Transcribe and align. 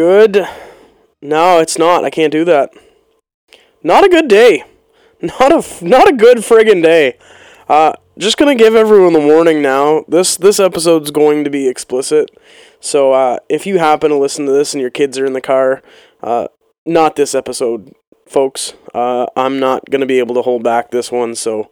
good. 0.00 0.48
No, 1.20 1.58
it's 1.58 1.78
not. 1.78 2.04
I 2.04 2.10
can't 2.10 2.32
do 2.32 2.42
that. 2.46 2.72
Not 3.82 4.02
a 4.02 4.08
good 4.08 4.28
day. 4.28 4.64
Not 5.22 5.52
a 5.52 5.84
not 5.84 6.08
a 6.08 6.16
good 6.16 6.38
friggin' 6.38 6.82
day. 6.82 7.18
Uh, 7.68 7.92
just 8.16 8.38
gonna 8.38 8.54
give 8.54 8.74
everyone 8.74 9.12
the 9.12 9.20
warning 9.20 9.60
now. 9.60 10.02
This 10.08 10.38
this 10.38 10.58
episode's 10.58 11.10
going 11.10 11.44
to 11.44 11.50
be 11.50 11.68
explicit. 11.68 12.30
So 12.80 13.12
uh, 13.12 13.40
if 13.50 13.66
you 13.66 13.78
happen 13.78 14.08
to 14.08 14.16
listen 14.16 14.46
to 14.46 14.52
this 14.52 14.72
and 14.72 14.80
your 14.80 14.88
kids 14.88 15.18
are 15.18 15.26
in 15.26 15.34
the 15.34 15.42
car, 15.42 15.82
uh, 16.22 16.48
not 16.86 17.16
this 17.16 17.34
episode, 17.34 17.92
folks. 18.26 18.72
Uh, 18.94 19.26
I'm 19.36 19.60
not 19.60 19.90
gonna 19.90 20.06
be 20.06 20.20
able 20.20 20.34
to 20.36 20.42
hold 20.42 20.62
back 20.62 20.90
this 20.90 21.12
one. 21.12 21.34
So 21.34 21.70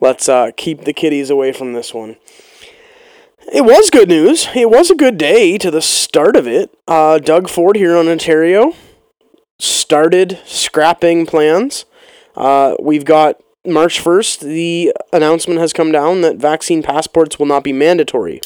let's 0.00 0.28
uh, 0.28 0.50
keep 0.56 0.80
the 0.80 0.92
kiddies 0.92 1.30
away 1.30 1.52
from 1.52 1.72
this 1.72 1.94
one. 1.94 2.16
It 3.52 3.64
was 3.64 3.90
good 3.90 4.08
news. 4.08 4.48
It 4.56 4.70
was 4.70 4.90
a 4.90 4.96
good 4.96 5.18
day 5.18 5.56
to 5.58 5.70
the 5.70 5.80
start 5.80 6.34
of 6.34 6.48
it. 6.48 6.76
Uh, 6.88 7.18
Doug 7.18 7.48
Ford 7.48 7.76
here 7.76 7.96
on 7.96 8.08
Ontario 8.08 8.74
started 9.60 10.40
scrapping 10.44 11.26
plans. 11.26 11.84
Uh, 12.34 12.74
we've 12.80 13.04
got 13.04 13.40
March 13.64 14.02
1st, 14.02 14.40
the 14.40 14.92
announcement 15.12 15.60
has 15.60 15.72
come 15.72 15.92
down 15.92 16.22
that 16.22 16.36
vaccine 16.36 16.82
passports 16.82 17.38
will 17.38 17.46
not 17.46 17.62
be 17.62 17.72
mandatory. 17.72 18.40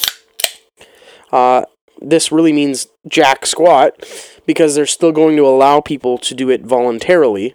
Uh, 1.33 1.65
this 2.01 2.31
really 2.31 2.53
means 2.53 2.89
jack 3.09 3.47
squat 3.47 4.05
because 4.47 4.75
they're 4.75 4.87
still 4.87 5.13
going 5.13 5.37
to 5.37 5.47
allow 5.47 5.81
people 5.81 6.19
to 6.19 6.35
do 6.35 6.51
it 6.51 6.63
voluntarily. 6.63 7.55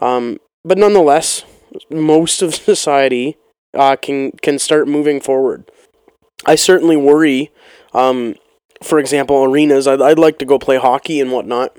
Um, 0.00 0.38
but 0.64 0.76
nonetheless, 0.76 1.42
most 1.90 2.42
of 2.42 2.54
society 2.54 3.36
uh, 3.72 3.96
can 3.96 4.32
can 4.42 4.58
start 4.58 4.88
moving 4.88 5.20
forward. 5.20 5.70
I 6.46 6.54
certainly 6.54 6.96
worry. 6.96 7.50
Um, 7.92 8.36
for 8.82 8.98
example, 8.98 9.44
arenas. 9.44 9.86
I'd, 9.86 10.00
I'd 10.00 10.18
like 10.18 10.38
to 10.38 10.44
go 10.44 10.58
play 10.58 10.78
hockey 10.78 11.20
and 11.20 11.32
whatnot. 11.32 11.76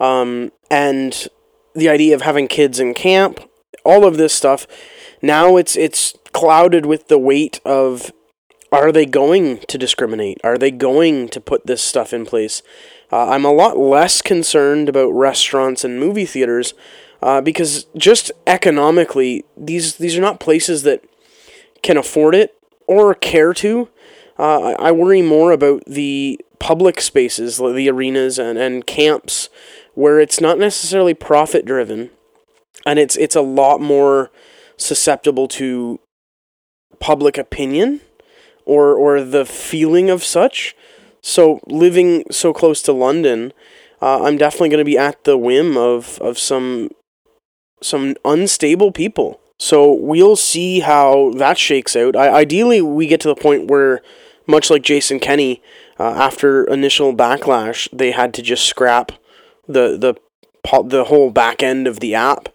Um, 0.00 0.52
and 0.70 1.28
the 1.74 1.88
idea 1.88 2.14
of 2.14 2.22
having 2.22 2.48
kids 2.48 2.78
in 2.80 2.94
camp 2.94 3.40
all 3.84 4.06
of 4.06 4.16
this 4.16 4.32
stuff. 4.32 4.66
Now 5.22 5.56
it's 5.56 5.76
it's 5.76 6.14
clouded 6.32 6.86
with 6.86 7.08
the 7.08 7.18
weight 7.18 7.60
of 7.64 8.12
are 8.72 8.90
they 8.90 9.06
going 9.06 9.58
to 9.68 9.78
discriminate? 9.78 10.40
Are 10.42 10.58
they 10.58 10.72
going 10.72 11.28
to 11.28 11.40
put 11.40 11.66
this 11.66 11.80
stuff 11.80 12.12
in 12.12 12.26
place? 12.26 12.62
Uh, 13.12 13.28
I'm 13.28 13.44
a 13.44 13.52
lot 13.52 13.78
less 13.78 14.20
concerned 14.20 14.88
about 14.88 15.10
restaurants 15.10 15.84
and 15.84 16.00
movie 16.00 16.26
theaters 16.26 16.74
uh, 17.22 17.40
because 17.40 17.84
just 17.96 18.32
economically, 18.46 19.44
these 19.56 19.96
these 19.96 20.18
are 20.18 20.22
not 20.22 20.40
places 20.40 20.82
that 20.82 21.04
can 21.82 21.96
afford 21.96 22.34
it 22.34 22.56
or 22.86 23.14
care 23.14 23.54
to. 23.54 23.88
Uh, 24.38 24.74
I, 24.78 24.90
worry 24.90 25.22
more 25.22 25.52
about 25.52 25.84
the 25.86 26.40
public 26.58 27.00
spaces, 27.00 27.58
the 27.58 27.88
arenas 27.88 28.38
and, 28.38 28.58
and 28.58 28.84
camps, 28.84 29.48
where 29.94 30.18
it's 30.18 30.40
not 30.40 30.58
necessarily 30.58 31.14
profit 31.14 31.64
driven 31.64 32.10
and 32.84 32.98
it's 32.98 33.16
it's 33.16 33.36
a 33.36 33.40
lot 33.40 33.80
more 33.80 34.30
susceptible 34.76 35.48
to 35.48 36.00
public 37.00 37.38
opinion 37.38 38.00
or 38.64 38.94
or 38.94 39.22
the 39.22 39.44
feeling 39.44 40.10
of 40.10 40.24
such. 40.24 40.76
So 41.20 41.60
living 41.66 42.24
so 42.30 42.52
close 42.52 42.82
to 42.82 42.92
London, 42.92 43.52
uh, 44.02 44.24
I'm 44.24 44.36
definitely 44.36 44.68
going 44.68 44.78
to 44.78 44.84
be 44.84 44.98
at 44.98 45.24
the 45.24 45.38
whim 45.38 45.76
of 45.76 46.18
of 46.20 46.38
some 46.38 46.90
some 47.82 48.14
unstable 48.24 48.92
people. 48.92 49.40
So 49.58 49.92
we'll 49.92 50.36
see 50.36 50.80
how 50.80 51.32
that 51.36 51.58
shakes 51.58 51.94
out. 51.96 52.16
I, 52.16 52.28
ideally, 52.28 52.82
we 52.82 53.06
get 53.06 53.20
to 53.20 53.28
the 53.28 53.36
point 53.36 53.68
where, 53.68 54.02
much 54.46 54.70
like 54.70 54.82
Jason 54.82 55.20
Kenney, 55.20 55.62
uh, 55.98 56.10
after 56.10 56.64
initial 56.64 57.14
backlash, 57.14 57.88
they 57.92 58.10
had 58.10 58.34
to 58.34 58.42
just 58.42 58.66
scrap 58.66 59.12
the 59.66 59.96
the 59.96 60.14
the 60.84 61.04
whole 61.04 61.30
back 61.30 61.62
end 61.62 61.86
of 61.86 62.00
the 62.00 62.14
app 62.14 62.48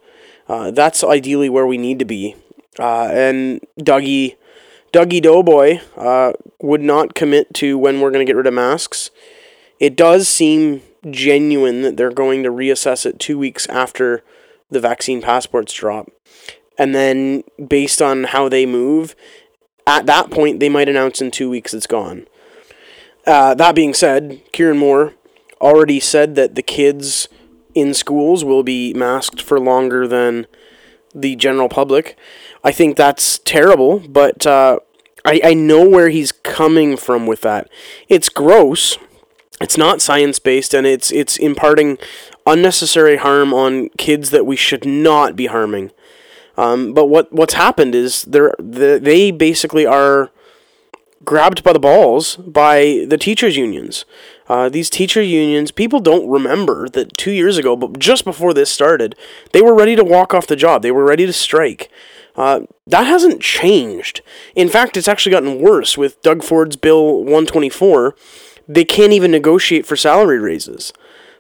uh, 0.50 0.72
that's 0.72 1.04
ideally 1.04 1.48
where 1.48 1.68
we 1.68 1.78
need 1.78 2.00
to 2.00 2.06
be. 2.06 2.36
Uh, 2.80 3.08
and 3.12 3.62
Dougie, 3.80 4.36
Dougie 4.92 5.22
Doughboy 5.22 5.80
uh, 5.96 6.34
would 6.60 6.82
not 6.82 7.14
commit 7.14 7.54
to 7.56 7.78
when 7.78 8.02
we're 8.02 8.12
going 8.12 8.26
to 8.26 8.30
get 8.30 8.36
rid 8.36 8.48
of 8.48 8.54
masks. 8.54 9.12
It 9.80 9.96
does 9.96 10.28
seem 10.28 10.82
genuine 11.10 11.84
that 11.84 11.98
they're 11.98 12.12
going 12.12 12.44
to 12.44 12.52
reassess 12.52 13.06
it 13.06 13.20
two 13.20 13.38
weeks 13.38 13.68
after 13.68 14.24
the 14.72 14.80
vaccine 14.80 15.22
passports 15.22 15.72
drop. 15.74 16.10
And 16.80 16.96
then, 16.96 17.44
based 17.68 18.02
on 18.02 18.24
how 18.24 18.50
they 18.50 18.66
move, 18.66 19.16
at 19.86 20.08
that 20.08 20.32
point, 20.32 20.60
they 20.60 20.70
might 20.70 20.90
announce 20.90 21.22
in 21.22 21.30
two 21.30 21.50
weeks 21.50 21.74
it's 21.74 21.86
gone. 21.86 22.26
Uh, 23.28 23.54
that 23.54 23.76
being 23.76 23.94
said, 23.94 24.42
Kieran 24.54 24.78
Moore 24.78 25.14
already 25.62 26.00
said 26.00 26.36
that 26.36 26.56
the 26.56 26.64
kids 26.64 27.28
in 27.76 27.94
schools 27.94 28.44
will 28.44 28.64
be 28.64 28.94
masked 28.94 29.42
for 29.42 29.60
longer 29.60 30.08
than 30.08 30.48
the 31.14 31.36
general 31.36 31.70
public. 31.70 32.18
I 32.64 32.72
think 32.72 32.96
that's 32.96 33.40
terrible, 33.40 34.00
but 34.00 34.48
uh, 34.48 34.80
I, 35.26 35.42
I 35.44 35.54
know 35.54 35.88
where 35.88 36.10
he's 36.10 36.32
coming 36.32 36.98
from 36.98 37.28
with 37.28 37.42
that. 37.42 37.70
It's 38.08 38.30
gross. 38.30 38.98
It's 39.62 39.78
not 39.78 40.02
science 40.02 40.40
based, 40.40 40.74
and 40.74 40.88
it's 40.88 41.12
it's 41.12 41.38
imparting 41.38 41.98
unnecessary 42.46 43.18
harm 43.18 43.54
on 43.54 43.90
kids 43.98 44.30
that 44.30 44.46
we 44.46 44.56
should 44.56 44.86
not 44.86 45.36
be 45.36 45.48
harming. 45.48 45.92
Um, 46.60 46.94
but 46.94 47.06
what 47.06 47.32
what's 47.32 47.54
happened 47.54 47.96
is 47.96 48.24
they 48.24 48.50
they 49.00 49.32
basically 49.32 49.86
are 49.86 50.30
grabbed 51.24 51.64
by 51.64 51.72
the 51.72 51.80
balls 51.80 52.36
by 52.36 53.06
the 53.08 53.18
teachers 53.18 53.56
unions. 53.56 54.04
Uh, 54.50 54.68
these 54.68 54.90
teacher 54.90 55.22
unions, 55.22 55.72
people 55.72 56.02
don't 56.02 56.30
remember 56.30 56.90
that 56.90 57.16
two 57.16 57.32
years 57.32 57.58
ago, 57.58 57.78
but 57.78 57.98
just 57.98 58.26
before 58.26 58.54
this 58.54 58.70
started, 58.70 59.16
they 59.54 59.62
were 59.62 59.74
ready 59.74 59.96
to 59.96 60.04
walk 60.04 60.34
off 60.34 60.48
the 60.48 60.56
job. 60.58 60.82
They 60.82 60.92
were 60.92 61.06
ready 61.06 61.26
to 61.26 61.32
strike. 61.32 61.90
Uh, 62.36 62.62
that 62.88 63.06
hasn't 63.06 63.42
changed. 63.42 64.22
In 64.54 64.68
fact, 64.68 64.98
it's 64.98 65.08
actually 65.08 65.32
gotten 65.32 65.62
worse 65.62 65.98
with 65.98 66.22
Doug 66.24 66.44
Ford's 66.44 66.76
Bill 66.76 67.20
124. 67.20 68.16
They 68.68 68.84
can't 68.84 69.14
even 69.14 69.32
negotiate 69.32 69.86
for 69.86 69.96
salary 69.96 70.40
raises. 70.40 70.92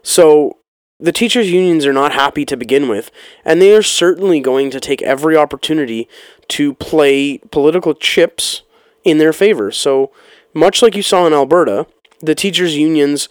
So 0.01 0.58
the 0.99 1.11
teachers' 1.11 1.51
unions 1.51 1.85
are 1.85 1.93
not 1.93 2.13
happy 2.13 2.45
to 2.45 2.57
begin 2.57 2.89
with, 2.89 3.09
and 3.45 3.61
they 3.61 3.73
are 3.73 3.81
certainly 3.81 4.39
going 4.39 4.69
to 4.71 4.79
take 4.79 5.01
every 5.01 5.37
opportunity 5.37 6.09
to 6.49 6.73
play 6.73 7.37
political 7.51 7.93
chips 7.93 8.63
in 9.03 9.17
their 9.17 9.33
favor. 9.33 9.71
So, 9.71 10.11
much 10.53 10.81
like 10.81 10.95
you 10.95 11.03
saw 11.03 11.25
in 11.25 11.33
Alberta, 11.33 11.88
the 12.19 12.35
teachers 12.35 12.75
unions 12.75 13.29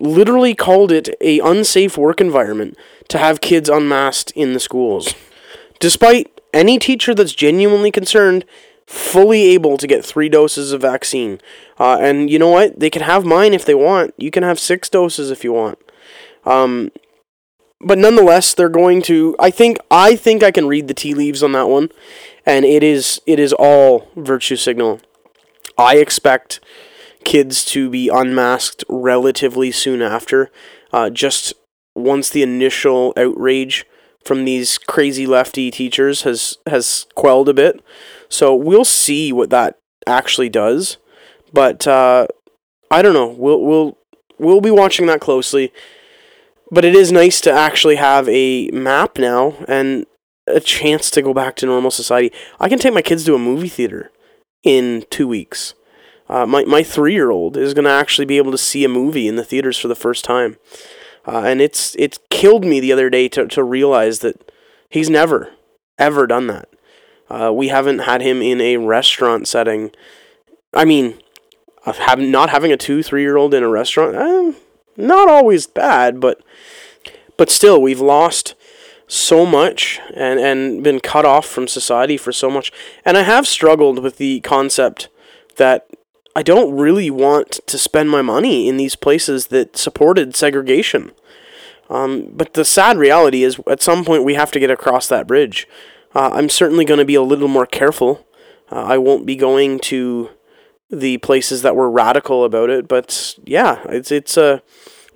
literally 0.00 0.54
called 0.54 0.90
it 0.90 1.08
a 1.20 1.38
unsafe 1.40 1.96
work 1.96 2.20
environment 2.20 2.76
to 3.08 3.18
have 3.18 3.40
kids 3.40 3.68
unmasked 3.68 4.32
in 4.32 4.52
the 4.52 4.60
schools. 4.60 5.14
Despite 5.78 6.40
any 6.52 6.78
teacher 6.78 7.14
that's 7.14 7.34
genuinely 7.34 7.90
concerned 7.90 8.44
fully 8.86 9.42
able 9.48 9.76
to 9.76 9.86
get 9.86 10.04
three 10.04 10.28
doses 10.28 10.72
of 10.72 10.80
vaccine. 10.80 11.40
Uh, 11.78 11.98
and 12.00 12.30
you 12.30 12.38
know 12.38 12.48
what? 12.48 12.78
They 12.78 12.90
can 12.90 13.02
have 13.02 13.24
mine 13.24 13.52
if 13.52 13.64
they 13.64 13.74
want. 13.74 14.14
You 14.16 14.30
can 14.30 14.42
have 14.42 14.60
six 14.60 14.88
doses 14.88 15.30
if 15.30 15.42
you 15.42 15.52
want. 15.52 15.78
Um, 16.46 16.90
but 17.80 17.98
nonetheless, 17.98 18.54
they're 18.54 18.68
going 18.68 19.02
to. 19.02 19.36
I 19.38 19.50
think. 19.50 19.78
I 19.90 20.16
think 20.16 20.42
I 20.42 20.50
can 20.50 20.66
read 20.66 20.88
the 20.88 20.94
tea 20.94 21.14
leaves 21.14 21.42
on 21.42 21.52
that 21.52 21.68
one, 21.68 21.90
and 22.46 22.64
it 22.64 22.82
is. 22.82 23.20
It 23.26 23.38
is 23.38 23.52
all 23.52 24.08
virtue 24.16 24.56
signal. 24.56 25.00
I 25.76 25.96
expect 25.96 26.60
kids 27.24 27.64
to 27.66 27.90
be 27.90 28.08
unmasked 28.08 28.84
relatively 28.88 29.70
soon 29.70 30.00
after. 30.00 30.50
Uh, 30.92 31.10
just 31.10 31.52
once 31.94 32.30
the 32.30 32.42
initial 32.42 33.12
outrage 33.16 33.84
from 34.24 34.44
these 34.44 34.78
crazy 34.78 35.26
lefty 35.26 35.70
teachers 35.70 36.22
has 36.22 36.58
has 36.66 37.06
quelled 37.14 37.48
a 37.48 37.54
bit. 37.54 37.82
So 38.28 38.54
we'll 38.54 38.84
see 38.84 39.32
what 39.32 39.50
that 39.50 39.78
actually 40.06 40.48
does. 40.48 40.96
But 41.52 41.86
uh, 41.86 42.26
I 42.90 43.02
don't 43.02 43.14
know. 43.14 43.28
We'll 43.28 43.60
we'll 43.62 43.98
we'll 44.38 44.60
be 44.60 44.70
watching 44.70 45.06
that 45.06 45.20
closely. 45.20 45.72
But 46.70 46.84
it 46.84 46.94
is 46.94 47.12
nice 47.12 47.40
to 47.42 47.52
actually 47.52 47.96
have 47.96 48.28
a 48.28 48.68
map 48.70 49.18
now 49.18 49.54
and 49.68 50.06
a 50.46 50.60
chance 50.60 51.10
to 51.12 51.22
go 51.22 51.32
back 51.32 51.56
to 51.56 51.66
normal 51.66 51.90
society. 51.90 52.34
I 52.60 52.68
can 52.68 52.78
take 52.78 52.94
my 52.94 53.02
kids 53.02 53.24
to 53.24 53.34
a 53.34 53.38
movie 53.38 53.68
theater 53.68 54.10
in 54.62 55.04
two 55.10 55.28
weeks. 55.28 55.74
Uh, 56.28 56.44
my 56.44 56.64
my 56.64 56.82
three 56.82 57.12
year 57.12 57.30
old 57.30 57.56
is 57.56 57.72
going 57.72 57.84
to 57.84 57.90
actually 57.90 58.24
be 58.24 58.36
able 58.36 58.50
to 58.50 58.58
see 58.58 58.84
a 58.84 58.88
movie 58.88 59.28
in 59.28 59.36
the 59.36 59.44
theaters 59.44 59.78
for 59.78 59.86
the 59.86 59.94
first 59.94 60.24
time, 60.24 60.56
uh, 61.26 61.42
and 61.44 61.60
it's 61.60 61.94
it 61.96 62.18
killed 62.30 62.64
me 62.64 62.80
the 62.80 62.92
other 62.92 63.08
day 63.08 63.28
to 63.28 63.46
to 63.46 63.62
realize 63.62 64.20
that 64.20 64.50
he's 64.88 65.08
never 65.08 65.52
ever 65.98 66.26
done 66.26 66.48
that. 66.48 66.68
Uh, 67.28 67.52
we 67.54 67.68
haven't 67.68 68.00
had 68.00 68.22
him 68.22 68.42
in 68.42 68.60
a 68.60 68.76
restaurant 68.76 69.46
setting. 69.46 69.90
I 70.74 70.84
mean, 70.84 71.20
having 71.84 72.32
not 72.32 72.50
having 72.50 72.72
a 72.72 72.76
two 72.76 73.04
three 73.04 73.22
year 73.22 73.36
old 73.36 73.54
in 73.54 73.62
a 73.62 73.68
restaurant, 73.68 74.16
eh, 74.16 74.58
not 74.96 75.28
always 75.28 75.68
bad, 75.68 76.18
but 76.18 76.42
but 77.36 77.50
still, 77.50 77.80
we've 77.80 78.00
lost 78.00 78.54
so 79.08 79.46
much 79.46 80.00
and 80.14 80.40
and 80.40 80.82
been 80.82 80.98
cut 81.00 81.24
off 81.24 81.46
from 81.46 81.68
society 81.68 82.16
for 82.16 82.32
so 82.32 82.50
much. 82.50 82.72
And 83.04 83.16
I 83.16 83.22
have 83.22 83.46
struggled 83.46 84.00
with 84.00 84.16
the 84.18 84.40
concept 84.40 85.08
that 85.56 85.88
I 86.34 86.42
don't 86.42 86.76
really 86.76 87.10
want 87.10 87.60
to 87.66 87.78
spend 87.78 88.10
my 88.10 88.20
money 88.20 88.68
in 88.68 88.76
these 88.76 88.96
places 88.96 89.46
that 89.48 89.76
supported 89.76 90.36
segregation. 90.36 91.12
Um, 91.88 92.30
but 92.32 92.54
the 92.54 92.64
sad 92.64 92.98
reality 92.98 93.42
is, 93.44 93.60
at 93.68 93.80
some 93.80 94.04
point, 94.04 94.24
we 94.24 94.34
have 94.34 94.50
to 94.50 94.60
get 94.60 94.70
across 94.70 95.06
that 95.08 95.26
bridge. 95.26 95.68
Uh, 96.14 96.30
I'm 96.32 96.48
certainly 96.48 96.84
going 96.84 96.98
to 96.98 97.04
be 97.04 97.14
a 97.14 97.22
little 97.22 97.48
more 97.48 97.64
careful. 97.66 98.26
Uh, 98.70 98.82
I 98.82 98.98
won't 98.98 99.24
be 99.24 99.36
going 99.36 99.78
to 99.80 100.30
the 100.90 101.18
places 101.18 101.62
that 101.62 101.76
were 101.76 101.90
radical 101.90 102.44
about 102.44 102.70
it, 102.70 102.86
but 102.86 103.36
yeah, 103.44 103.82
it's 103.88 104.10
it's 104.10 104.36
a 104.36 104.62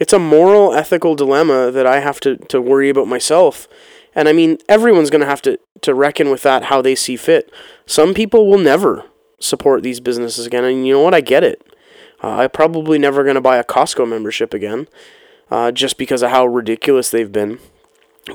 it's 0.01 0.15
a 0.15 0.19
moral, 0.19 0.75
ethical 0.75 1.15
dilemma 1.15 1.71
that 1.71 1.87
I 1.87 2.01
have 2.01 2.19
to, 2.21 2.37
to 2.37 2.61
worry 2.61 2.89
about 2.89 3.07
myself. 3.07 3.69
And 4.15 4.29
I 4.29 4.33
mean, 4.33 4.59
everyone's 4.69 5.11
going 5.11 5.21
to 5.21 5.27
have 5.27 5.43
to 5.43 5.61
to 5.83 5.95
reckon 5.95 6.31
with 6.31 6.43
that 6.43 6.65
how 6.65 6.83
they 6.83 6.95
see 6.95 7.17
fit. 7.17 7.53
Some 7.87 8.13
people 8.13 8.49
will 8.49 8.59
never 8.59 9.05
support 9.39 9.83
these 9.83 10.01
businesses 10.01 10.47
again, 10.47 10.65
and 10.65 10.87
you 10.87 10.95
know 10.95 11.03
what? 11.03 11.15
I 11.15 11.21
get 11.21 11.45
it. 11.45 11.63
Uh, 12.23 12.31
I'm 12.31 12.51
probably 12.51 12.99
never 12.99 13.23
going 13.23 13.37
to 13.37 13.41
buy 13.41 13.57
a 13.57 13.65
Costco 13.65 14.09
membership 14.09 14.53
again, 14.53 14.89
uh, 15.51 15.71
just 15.71 15.97
because 15.97 16.23
of 16.23 16.31
how 16.31 16.45
ridiculous 16.47 17.11
they've 17.11 17.31
been. 17.31 17.59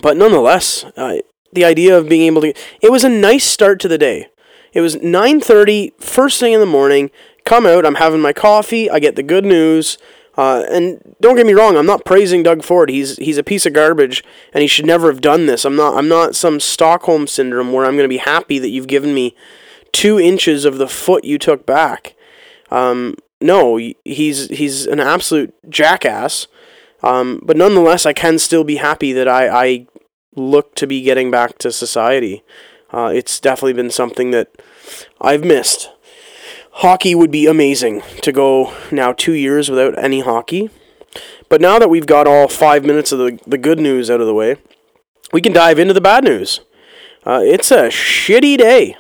But 0.02 0.18
nonetheless, 0.18 0.86
uh, 0.98 1.18
the 1.52 1.66
idea 1.66 1.98
of 1.98 2.10
being 2.10 2.24
able 2.24 2.42
to 2.42 2.54
it 2.82 2.92
was 2.92 3.04
a 3.04 3.10
nice 3.10 3.46
start 3.46 3.80
to 3.82 3.88
the 3.88 3.98
day. 3.98 4.28
It 4.74 4.82
was 4.82 4.98
9:30, 4.98 5.94
first 6.00 6.40
thing 6.40 6.54
in 6.54 6.60
the 6.60 6.66
morning. 6.66 7.12
Come 7.44 7.66
out, 7.66 7.86
I'm 7.86 7.96
having 7.96 8.22
my 8.22 8.34
coffee, 8.34 8.90
I 8.90 9.00
get 9.00 9.16
the 9.16 9.24
good 9.24 9.46
news. 9.46 9.98
Uh, 10.38 10.64
and 10.70 11.16
don't 11.22 11.38
get 11.38 11.46
me 11.46 11.54
wrong, 11.54 11.78
I'm 11.78 11.86
not 11.86 12.04
praising 12.04 12.44
Doug 12.44 12.64
Ford. 12.64 12.90
He's 12.90 13.16
he's 13.18 13.38
a 13.38 13.44
piece 13.44 13.66
of 13.66 13.74
garbage, 13.74 14.24
and 14.54 14.62
he 14.62 14.68
should 14.68 14.86
never 14.86 15.12
have 15.12 15.22
done 15.22 15.46
this. 15.46 15.64
I'm 15.66 15.76
not 15.76 15.98
I'm 15.98 16.10
not 16.10 16.36
some 16.36 16.60
Stockholm 16.60 17.28
syndrome 17.28 17.72
where 17.72 17.86
I'm 17.86 17.96
going 17.96 18.04
to 18.04 18.10
be 18.10 18.18
happy 18.18 18.60
that 18.60 18.70
you've 18.70 18.88
given 18.88 19.14
me 19.14 19.36
two 19.92 20.20
inches 20.20 20.66
of 20.66 20.78
the 20.78 20.90
foot 20.90 21.24
you 21.24 21.38
took 21.38 21.66
back. 21.66 22.16
Um, 22.70 23.16
no, 23.40 23.78
he's 23.78 24.50
he's 24.50 24.86
an 24.86 25.00
absolute 25.00 25.54
jackass. 25.70 26.48
Um, 27.04 27.40
but 27.44 27.56
nonetheless, 27.56 28.06
I 28.06 28.14
can 28.14 28.40
still 28.40 28.64
be 28.64 28.78
happy 28.78 29.14
that 29.14 29.28
I, 29.28 29.48
I 29.48 29.88
look 30.36 30.76
to 30.76 30.88
be 30.88 31.02
getting 31.02 31.30
back 31.30 31.58
to 31.60 31.72
society. 31.72 32.44
Uh, 32.92 33.12
it's 33.14 33.40
definitely 33.40 33.74
been 33.74 33.92
something 33.92 34.32
that 34.32 34.50
I've 35.22 35.44
missed. 35.44 35.92
Hockey 36.80 37.16
would 37.16 37.32
be 37.32 37.46
amazing 37.46 38.02
to 38.22 38.34
go 38.34 38.74
now 38.92 39.14
two 39.14 39.32
years 39.32 39.70
without 39.70 39.98
any 39.98 40.20
hockey. 40.20 40.70
But 41.48 41.62
now 41.62 41.80
that 41.80 41.90
we've 41.90 42.06
got 42.06 42.28
all 42.28 42.50
five 42.50 42.84
minutes 42.84 43.14
of 43.14 43.20
the, 43.20 43.40
the 43.48 43.58
good 43.58 43.80
news 43.80 44.10
out 44.10 44.20
of 44.20 44.28
the 44.28 44.34
way, 44.34 44.58
we 45.32 45.40
can 45.40 45.54
dive 45.54 45.80
into 45.80 45.94
the 45.94 46.02
bad 46.02 46.26
news. 46.26 46.60
Uh, 47.26 47.40
it's 47.42 47.72
a 47.72 47.88
shitty 47.88 48.58
day. 48.58 48.98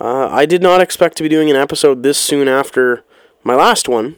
Uh, 0.00 0.28
I 0.28 0.46
did 0.46 0.62
not 0.62 0.80
expect 0.80 1.16
to 1.18 1.22
be 1.22 1.28
doing 1.28 1.48
an 1.48 1.56
episode 1.56 2.02
this 2.02 2.18
soon 2.18 2.48
after 2.48 3.04
my 3.44 3.54
last 3.54 3.88
one, 3.88 4.16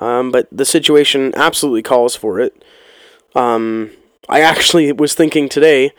um, 0.00 0.32
but 0.32 0.48
the 0.50 0.64
situation 0.64 1.30
absolutely 1.36 1.82
calls 1.82 2.16
for 2.16 2.40
it. 2.40 2.64
Um, 3.34 3.90
I 4.30 4.40
actually 4.40 4.92
was 4.92 5.14
thinking 5.14 5.50
today 5.50 5.92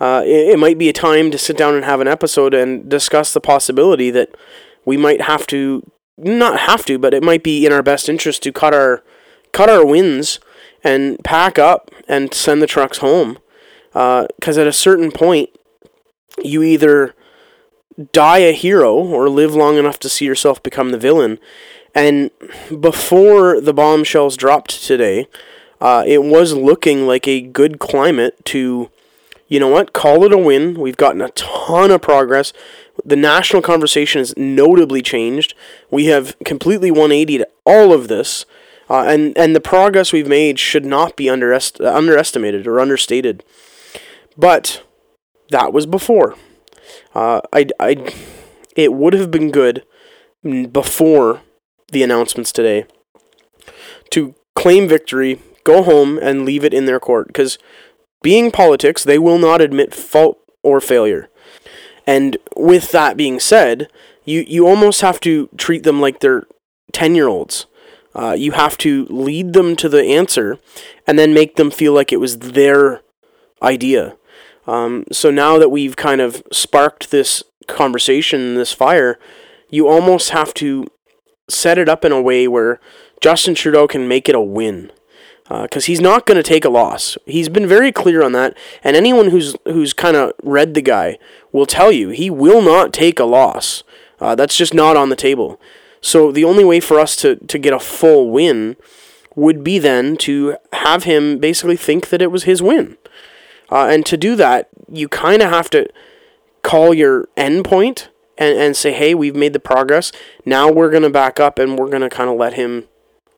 uh, 0.00 0.22
it, 0.24 0.50
it, 0.50 0.58
might 0.58 0.78
be 0.78 0.88
a 0.88 0.92
time 0.92 1.30
to 1.30 1.38
sit 1.38 1.56
down 1.56 1.74
and 1.74 1.84
have 1.84 2.00
an 2.00 2.08
episode 2.08 2.54
and 2.54 2.88
discuss 2.88 3.32
the 3.32 3.40
possibility 3.40 4.10
that 4.10 4.34
we 4.88 4.96
might 4.96 5.20
have 5.20 5.46
to 5.46 5.88
not 6.16 6.60
have 6.60 6.86
to, 6.86 6.98
but 6.98 7.12
it 7.12 7.22
might 7.22 7.42
be 7.42 7.66
in 7.66 7.72
our 7.72 7.82
best 7.82 8.08
interest 8.08 8.42
to 8.42 8.52
cut 8.52 8.72
our 8.72 9.04
cut 9.52 9.68
our 9.68 9.84
wins 9.84 10.40
and 10.82 11.22
pack 11.22 11.58
up 11.58 11.90
and 12.08 12.32
send 12.32 12.62
the 12.62 12.66
trucks 12.66 12.98
home. 12.98 13.38
Because 13.92 14.56
uh, 14.56 14.62
at 14.62 14.66
a 14.66 14.72
certain 14.72 15.12
point, 15.12 15.50
you 16.42 16.62
either 16.62 17.14
die 18.12 18.38
a 18.38 18.52
hero 18.52 18.94
or 18.94 19.28
live 19.28 19.54
long 19.54 19.76
enough 19.76 19.98
to 20.00 20.08
see 20.08 20.24
yourself 20.24 20.62
become 20.62 20.90
the 20.90 20.98
villain. 20.98 21.38
And 21.94 22.30
before 22.80 23.60
the 23.60 23.74
bombshells 23.74 24.36
dropped 24.38 24.84
today, 24.86 25.26
uh, 25.82 26.04
it 26.06 26.22
was 26.22 26.54
looking 26.54 27.06
like 27.06 27.28
a 27.28 27.42
good 27.42 27.78
climate 27.78 28.42
to, 28.46 28.90
you 29.48 29.60
know 29.60 29.68
what, 29.68 29.92
call 29.92 30.24
it 30.24 30.32
a 30.32 30.38
win. 30.38 30.80
We've 30.80 30.96
gotten 30.96 31.20
a 31.20 31.30
ton 31.30 31.90
of 31.90 32.00
progress. 32.00 32.52
The 33.08 33.16
national 33.16 33.62
conversation 33.62 34.18
has 34.18 34.36
notably 34.36 35.00
changed. 35.00 35.54
We 35.90 36.06
have 36.06 36.36
completely 36.44 36.90
180 36.90 37.38
to 37.38 37.48
all 37.64 37.94
of 37.94 38.08
this. 38.08 38.44
Uh, 38.90 39.04
and, 39.06 39.36
and 39.36 39.56
the 39.56 39.60
progress 39.60 40.12
we've 40.12 40.28
made 40.28 40.58
should 40.58 40.84
not 40.84 41.16
be 41.16 41.24
underest- 41.24 41.84
underestimated 41.84 42.66
or 42.66 42.80
understated. 42.80 43.44
But 44.36 44.82
that 45.48 45.72
was 45.72 45.86
before. 45.86 46.36
Uh, 47.14 47.40
I, 47.50 47.68
I, 47.80 48.12
it 48.76 48.92
would 48.92 49.14
have 49.14 49.30
been 49.30 49.50
good 49.50 49.84
before 50.70 51.40
the 51.90 52.02
announcements 52.02 52.52
today 52.52 52.84
to 54.10 54.34
claim 54.54 54.86
victory, 54.86 55.40
go 55.64 55.82
home, 55.82 56.18
and 56.20 56.44
leave 56.44 56.64
it 56.64 56.74
in 56.74 56.84
their 56.84 57.00
court. 57.00 57.28
Because 57.28 57.58
being 58.22 58.50
politics, 58.50 59.02
they 59.02 59.18
will 59.18 59.38
not 59.38 59.62
admit 59.62 59.94
fault 59.94 60.38
or 60.62 60.80
failure. 60.80 61.28
And 62.08 62.38
with 62.56 62.90
that 62.92 63.18
being 63.18 63.38
said, 63.38 63.90
you, 64.24 64.42
you 64.48 64.66
almost 64.66 65.02
have 65.02 65.20
to 65.20 65.50
treat 65.58 65.82
them 65.82 66.00
like 66.00 66.20
they're 66.20 66.46
10 66.92 67.14
year 67.14 67.28
olds. 67.28 67.66
Uh, 68.14 68.32
you 68.32 68.52
have 68.52 68.78
to 68.78 69.04
lead 69.10 69.52
them 69.52 69.76
to 69.76 69.90
the 69.90 70.02
answer 70.02 70.58
and 71.06 71.18
then 71.18 71.34
make 71.34 71.56
them 71.56 71.70
feel 71.70 71.92
like 71.92 72.10
it 72.10 72.16
was 72.16 72.38
their 72.38 73.02
idea. 73.62 74.16
Um, 74.66 75.04
so 75.12 75.30
now 75.30 75.58
that 75.58 75.68
we've 75.68 75.96
kind 75.96 76.22
of 76.22 76.42
sparked 76.50 77.10
this 77.10 77.42
conversation, 77.66 78.54
this 78.54 78.72
fire, 78.72 79.18
you 79.68 79.86
almost 79.86 80.30
have 80.30 80.54
to 80.54 80.86
set 81.50 81.76
it 81.76 81.90
up 81.90 82.06
in 82.06 82.12
a 82.12 82.22
way 82.22 82.48
where 82.48 82.80
Justin 83.20 83.54
Trudeau 83.54 83.86
can 83.86 84.08
make 84.08 84.30
it 84.30 84.34
a 84.34 84.40
win 84.40 84.90
because 85.48 85.84
uh, 85.84 85.86
he's 85.86 86.00
not 86.00 86.26
going 86.26 86.36
to 86.36 86.42
take 86.42 86.64
a 86.64 86.70
loss. 86.70 87.16
He's 87.24 87.48
been 87.48 87.66
very 87.66 87.90
clear 87.90 88.22
on 88.22 88.32
that, 88.32 88.56
and 88.84 88.94
anyone 88.94 89.30
who's 89.30 89.56
who's 89.64 89.94
kind 89.94 90.16
of 90.16 90.32
read 90.42 90.74
the 90.74 90.82
guy 90.82 91.18
will 91.52 91.64
tell 91.66 91.90
you 91.90 92.10
he 92.10 92.28
will 92.28 92.60
not 92.60 92.92
take 92.92 93.18
a 93.18 93.24
loss. 93.24 93.82
Uh, 94.20 94.34
that's 94.34 94.56
just 94.56 94.74
not 94.74 94.96
on 94.96 95.08
the 95.08 95.16
table. 95.16 95.58
So 96.00 96.30
the 96.30 96.44
only 96.44 96.64
way 96.64 96.80
for 96.80 97.00
us 97.00 97.16
to 97.16 97.36
to 97.36 97.58
get 97.58 97.72
a 97.72 97.78
full 97.78 98.30
win 98.30 98.76
would 99.34 99.64
be 99.64 99.78
then 99.78 100.16
to 100.18 100.56
have 100.72 101.04
him 101.04 101.38
basically 101.38 101.76
think 101.76 102.10
that 102.10 102.20
it 102.20 102.30
was 102.30 102.44
his 102.44 102.60
win, 102.60 102.98
uh, 103.70 103.86
and 103.86 104.04
to 104.04 104.18
do 104.18 104.36
that, 104.36 104.68
you 104.92 105.08
kind 105.08 105.40
of 105.40 105.48
have 105.48 105.70
to 105.70 105.88
call 106.62 106.92
your 106.92 107.26
end 107.38 107.64
point 107.64 108.10
and 108.36 108.58
and 108.58 108.76
say, 108.76 108.92
hey, 108.92 109.14
we've 109.14 109.36
made 109.36 109.54
the 109.54 109.60
progress. 109.60 110.12
Now 110.44 110.70
we're 110.70 110.90
going 110.90 111.04
to 111.04 111.10
back 111.10 111.40
up 111.40 111.58
and 111.58 111.78
we're 111.78 111.88
going 111.88 112.02
to 112.02 112.10
kind 112.10 112.28
of 112.28 112.36
let 112.36 112.52
him 112.52 112.84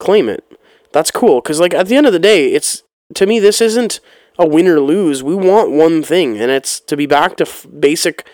claim 0.00 0.28
it 0.28 0.44
that's 0.92 1.10
cool 1.10 1.40
because 1.40 1.60
like 1.60 1.74
at 1.74 1.86
the 1.88 1.96
end 1.96 2.06
of 2.06 2.12
the 2.12 2.18
day 2.18 2.52
it's 2.52 2.82
to 3.14 3.26
me 3.26 3.38
this 3.38 3.60
isn't 3.60 4.00
a 4.38 4.46
win 4.46 4.68
or 4.68 4.80
lose. 4.80 5.22
We 5.22 5.34
want 5.34 5.70
one 5.70 6.02
thing 6.02 6.38
and 6.38 6.50
it's 6.50 6.80
to 6.80 6.96
be 6.96 7.06
back 7.06 7.36
to 7.36 7.44
f- 7.44 7.66
basic 7.78 8.26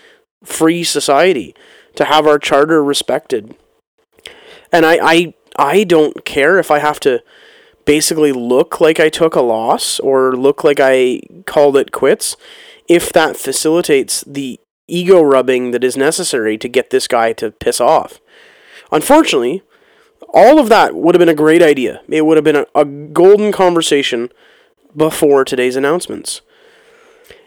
free 0.44 0.84
society 0.84 1.54
to 1.96 2.04
have 2.04 2.26
our 2.26 2.38
charter 2.38 2.82
respected. 2.84 3.56
And 4.72 4.86
I, 4.86 4.98
I 5.02 5.34
i 5.58 5.84
don't 5.84 6.26
care 6.26 6.58
if 6.58 6.70
i 6.70 6.80
have 6.80 7.00
to 7.00 7.22
basically 7.86 8.30
look 8.30 8.78
like 8.78 9.00
i 9.00 9.08
took 9.08 9.34
a 9.34 9.40
loss 9.40 9.98
or 10.00 10.36
look 10.36 10.62
like 10.62 10.78
i 10.78 11.18
called 11.46 11.78
it 11.78 11.92
quits 11.92 12.36
if 12.86 13.10
that 13.10 13.38
facilitates 13.38 14.22
the 14.26 14.60
ego 14.88 15.20
rubbing 15.20 15.70
that 15.72 15.84
is 15.84 15.96
necessary 15.96 16.56
to 16.58 16.68
get 16.68 16.90
this 16.90 17.08
guy 17.08 17.32
to 17.32 17.50
piss 17.50 17.80
off. 17.80 18.20
Unfortunately 18.92 19.62
all 20.30 20.58
of 20.58 20.68
that 20.68 20.94
would 20.94 21.14
have 21.14 21.20
been 21.20 21.28
a 21.28 21.34
great 21.34 21.62
idea. 21.62 22.00
It 22.08 22.26
would 22.26 22.36
have 22.36 22.44
been 22.44 22.56
a, 22.56 22.66
a 22.74 22.84
golden 22.84 23.52
conversation 23.52 24.30
before 24.96 25.44
today's 25.44 25.76
announcements. 25.76 26.40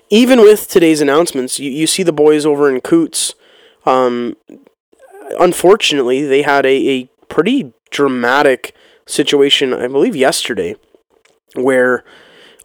Even 0.10 0.40
with 0.42 0.68
today's 0.68 1.02
announcements, 1.02 1.60
you, 1.60 1.70
you 1.70 1.88
see 1.88 2.04
the 2.04 2.14
boys 2.14 2.46
over 2.46 2.74
in 2.74 2.82
Coutts. 2.82 3.36
Um, 3.86 4.36
unfortunately, 5.40 6.26
they 6.26 6.42
had 6.42 6.66
a, 6.66 6.90
a 6.90 7.06
pretty 7.28 7.74
dramatic 7.92 8.76
situation, 9.06 9.74
I 9.74 9.88
believe, 9.88 10.16
yesterday, 10.16 10.76
where 11.56 12.04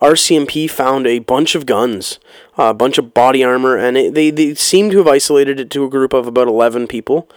RCMP 0.00 0.70
found 0.70 1.06
a 1.06 1.18
bunch 1.20 1.54
of 1.54 1.66
guns, 1.66 2.18
a 2.58 2.74
bunch 2.74 2.98
of 2.98 3.14
body 3.14 3.42
armor, 3.42 3.76
and 3.76 3.96
it, 3.96 4.14
they, 4.14 4.30
they 4.30 4.54
seem 4.54 4.90
to 4.90 4.98
have 4.98 5.08
isolated 5.08 5.60
it 5.60 5.70
to 5.70 5.84
a 5.84 5.90
group 5.90 6.12
of 6.12 6.26
about 6.26 6.48
11 6.48 6.86
people. 6.86 7.28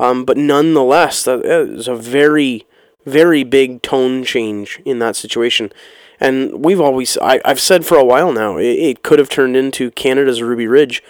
Um, 0.00 0.24
but 0.24 0.38
nonetheless, 0.38 1.24
that 1.24 1.44
is 1.44 1.86
a 1.86 1.94
very, 1.94 2.66
very 3.04 3.44
big 3.44 3.82
tone 3.82 4.24
change 4.24 4.80
in 4.86 4.98
that 5.00 5.14
situation. 5.14 5.70
And 6.18 6.64
we've 6.64 6.80
always, 6.80 7.18
I, 7.18 7.40
have 7.44 7.60
said 7.60 7.84
for 7.84 7.98
a 7.98 8.04
while 8.04 8.32
now, 8.32 8.56
it, 8.56 8.64
it 8.64 9.02
could 9.02 9.18
have 9.18 9.28
turned 9.28 9.56
into 9.56 9.90
Canada's 9.90 10.42
Ruby 10.42 10.66
Ridge. 10.66 11.02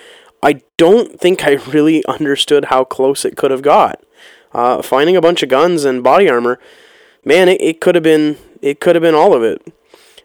I 0.42 0.62
don't 0.76 1.20
think 1.20 1.44
I 1.44 1.52
really 1.68 2.04
understood 2.06 2.66
how 2.66 2.82
close 2.82 3.24
it 3.24 3.36
could 3.36 3.52
have 3.52 3.62
got. 3.62 4.02
Uh, 4.52 4.82
finding 4.82 5.16
a 5.16 5.20
bunch 5.20 5.44
of 5.44 5.48
guns 5.48 5.84
and 5.84 6.02
body 6.02 6.28
armor, 6.28 6.58
man, 7.24 7.48
it, 7.48 7.60
it 7.60 7.80
could 7.80 7.94
have 7.94 8.02
been, 8.02 8.38
it 8.60 8.80
could 8.80 8.96
have 8.96 9.02
been 9.02 9.14
all 9.14 9.34
of 9.34 9.44
it. 9.44 9.72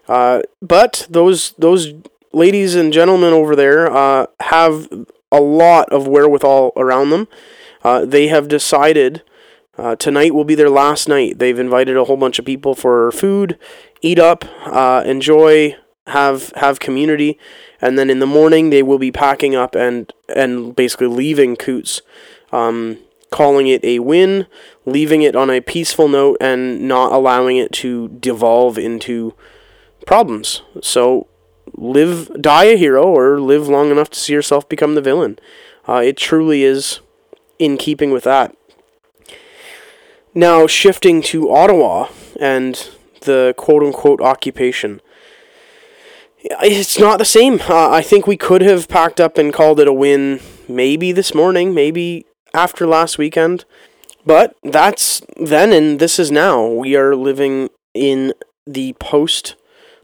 Uh, 0.08 0.42
but 0.60 1.06
those 1.08 1.52
those 1.52 1.92
ladies 2.32 2.74
and 2.74 2.92
gentlemen 2.92 3.32
over 3.32 3.54
there 3.54 3.90
uh, 3.92 4.26
have 4.40 4.88
a 5.30 5.40
lot 5.40 5.88
of 5.92 6.08
wherewithal 6.08 6.72
around 6.76 7.10
them. 7.10 7.28
Uh, 7.82 8.04
they 8.04 8.28
have 8.28 8.48
decided 8.48 9.22
Uh, 9.78 9.94
tonight 9.94 10.34
will 10.34 10.44
be 10.44 10.54
their 10.54 10.70
last 10.70 11.06
night. 11.06 11.38
They've 11.38 11.58
invited 11.58 11.96
a 11.96 12.04
whole 12.04 12.16
bunch 12.16 12.38
of 12.38 12.46
people 12.46 12.74
for 12.74 13.12
food, 13.12 13.58
eat 14.00 14.18
up, 14.18 14.44
uh, 14.64 15.02
enjoy, 15.04 15.76
have 16.06 16.50
have 16.56 16.80
community, 16.80 17.38
and 17.80 17.98
then 17.98 18.08
in 18.08 18.18
the 18.18 18.26
morning 18.26 18.70
they 18.70 18.82
will 18.82 18.98
be 18.98 19.12
packing 19.12 19.54
up 19.54 19.74
and 19.74 20.12
and 20.34 20.74
basically 20.74 21.08
leaving 21.08 21.56
Coutts, 21.56 22.00
um, 22.52 22.96
calling 23.30 23.66
it 23.68 23.84
a 23.84 23.98
win, 23.98 24.46
leaving 24.86 25.22
it 25.22 25.36
on 25.36 25.50
a 25.50 25.60
peaceful 25.60 26.08
note, 26.08 26.38
and 26.40 26.88
not 26.88 27.12
allowing 27.12 27.58
it 27.58 27.70
to 27.82 28.08
devolve 28.08 28.78
into 28.78 29.34
problems. 30.06 30.62
So 30.80 31.26
live, 31.74 32.30
die 32.40 32.72
a 32.72 32.76
hero, 32.78 33.04
or 33.04 33.40
live 33.40 33.68
long 33.68 33.90
enough 33.90 34.08
to 34.10 34.18
see 34.18 34.32
yourself 34.32 34.66
become 34.68 34.94
the 34.94 35.02
villain. 35.02 35.38
Uh, 35.86 36.00
it 36.02 36.16
truly 36.16 36.62
is 36.62 37.00
in 37.58 37.76
keeping 37.76 38.10
with 38.10 38.24
that. 38.24 38.56
Now, 40.34 40.66
shifting 40.66 41.22
to 41.22 41.50
Ottawa 41.50 42.08
and 42.38 42.90
the 43.22 43.54
quote 43.56 43.82
unquote 43.82 44.20
occupation. 44.20 45.00
It's 46.38 46.98
not 46.98 47.18
the 47.18 47.24
same. 47.24 47.60
Uh, 47.68 47.90
I 47.90 48.02
think 48.02 48.26
we 48.26 48.36
could 48.36 48.62
have 48.62 48.88
packed 48.88 49.20
up 49.20 49.38
and 49.38 49.52
called 49.52 49.80
it 49.80 49.88
a 49.88 49.92
win 49.92 50.40
maybe 50.68 51.10
this 51.12 51.34
morning, 51.34 51.74
maybe 51.74 52.26
after 52.54 52.86
last 52.86 53.18
weekend. 53.18 53.64
But 54.24 54.56
that's 54.62 55.22
then 55.36 55.72
and 55.72 55.98
this 55.98 56.18
is 56.18 56.30
now. 56.30 56.66
We 56.66 56.96
are 56.96 57.16
living 57.16 57.70
in 57.94 58.32
the 58.66 58.92
post 58.94 59.56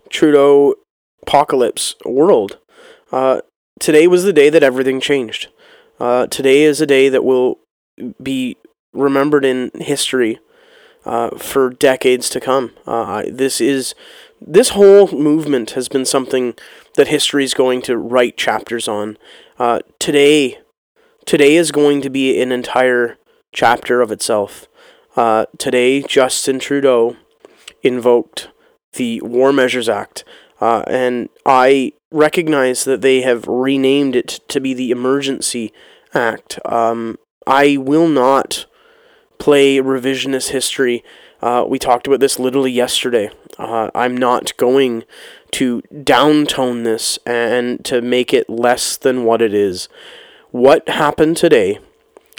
Trudeau 0.09 0.75
apocalypse 1.23 1.95
world. 2.05 2.59
Uh, 3.11 3.41
today 3.81 4.07
was 4.07 4.25
the 4.25 4.33
day 4.33 4.49
that 4.49 4.63
everything 4.63 5.01
changed. 5.01 5.49
Uh, 6.03 6.27
today 6.27 6.65
is 6.65 6.81
a 6.81 6.87
day 6.87 7.09
that 7.09 7.23
will 7.23 7.61
be 8.21 8.57
remembered 8.93 9.45
in 9.45 9.71
history 9.77 10.41
uh, 11.05 11.31
for 11.39 11.71
decades 11.71 12.29
to 12.29 12.41
come. 12.41 12.73
Uh, 12.89 13.23
this 13.31 13.61
is 13.61 13.95
this 14.41 14.71
whole 14.71 15.13
movement 15.13 15.71
has 15.71 15.89
been 15.89 16.05
something 16.05 16.55
that 16.97 17.07
history 17.07 17.45
is 17.45 17.55
going 17.55 17.81
to 17.83 17.97
write 17.97 18.37
chapters 18.37 18.89
on. 18.89 19.17
Uh, 19.61 19.79
today, 20.01 20.59
today 21.25 21.55
is 21.55 21.71
going 21.71 22.03
to 22.03 22.11
be 22.11 22.43
an 22.43 22.51
entire 22.51 23.17
chapter 23.53 24.01
of 24.01 24.11
itself. 24.11 24.67
Uh, 25.15 25.47
today, 25.57 26.03
Justin 26.03 26.59
Trudeau 26.59 27.17
invoked 27.85 28.49
the 28.95 29.21
War 29.21 29.53
Measures 29.53 29.89
Act, 29.89 30.25
uh, 30.61 30.83
and 30.89 31.29
I 31.47 31.93
recognize 32.11 32.83
that 32.85 33.03
they 33.03 33.21
have 33.23 33.47
renamed 33.47 34.17
it 34.17 34.41
to 34.49 34.59
be 34.59 34.75
the 34.75 34.91
Emergency 34.91 35.73
Act. 36.15 36.59
Um, 36.65 37.19
I 37.47 37.77
will 37.77 38.09
not 38.09 38.67
play 39.39 39.79
revisionist 39.79 40.51
history. 40.51 41.03
Uh, 41.41 41.65
we 41.67 41.79
talked 41.79 42.07
about 42.07 42.21
this 42.21 42.39
literally 42.39 42.71
yesterday. 42.71 43.31
Uh, 43.59 43.91
I'm 43.95 44.17
not 44.17 44.57
going 44.57 45.05
to 45.53 45.83
downtone 45.93 46.85
this 46.85 47.19
and 47.27 47.85
to 47.85 48.01
make 48.01 48.33
it 48.33 48.49
less 48.49 48.97
than 48.97 49.25
what 49.25 49.43
it 49.43 49.53
is. 49.53 49.89
What 50.51 50.89
happened 50.89 51.37
today 51.37 51.81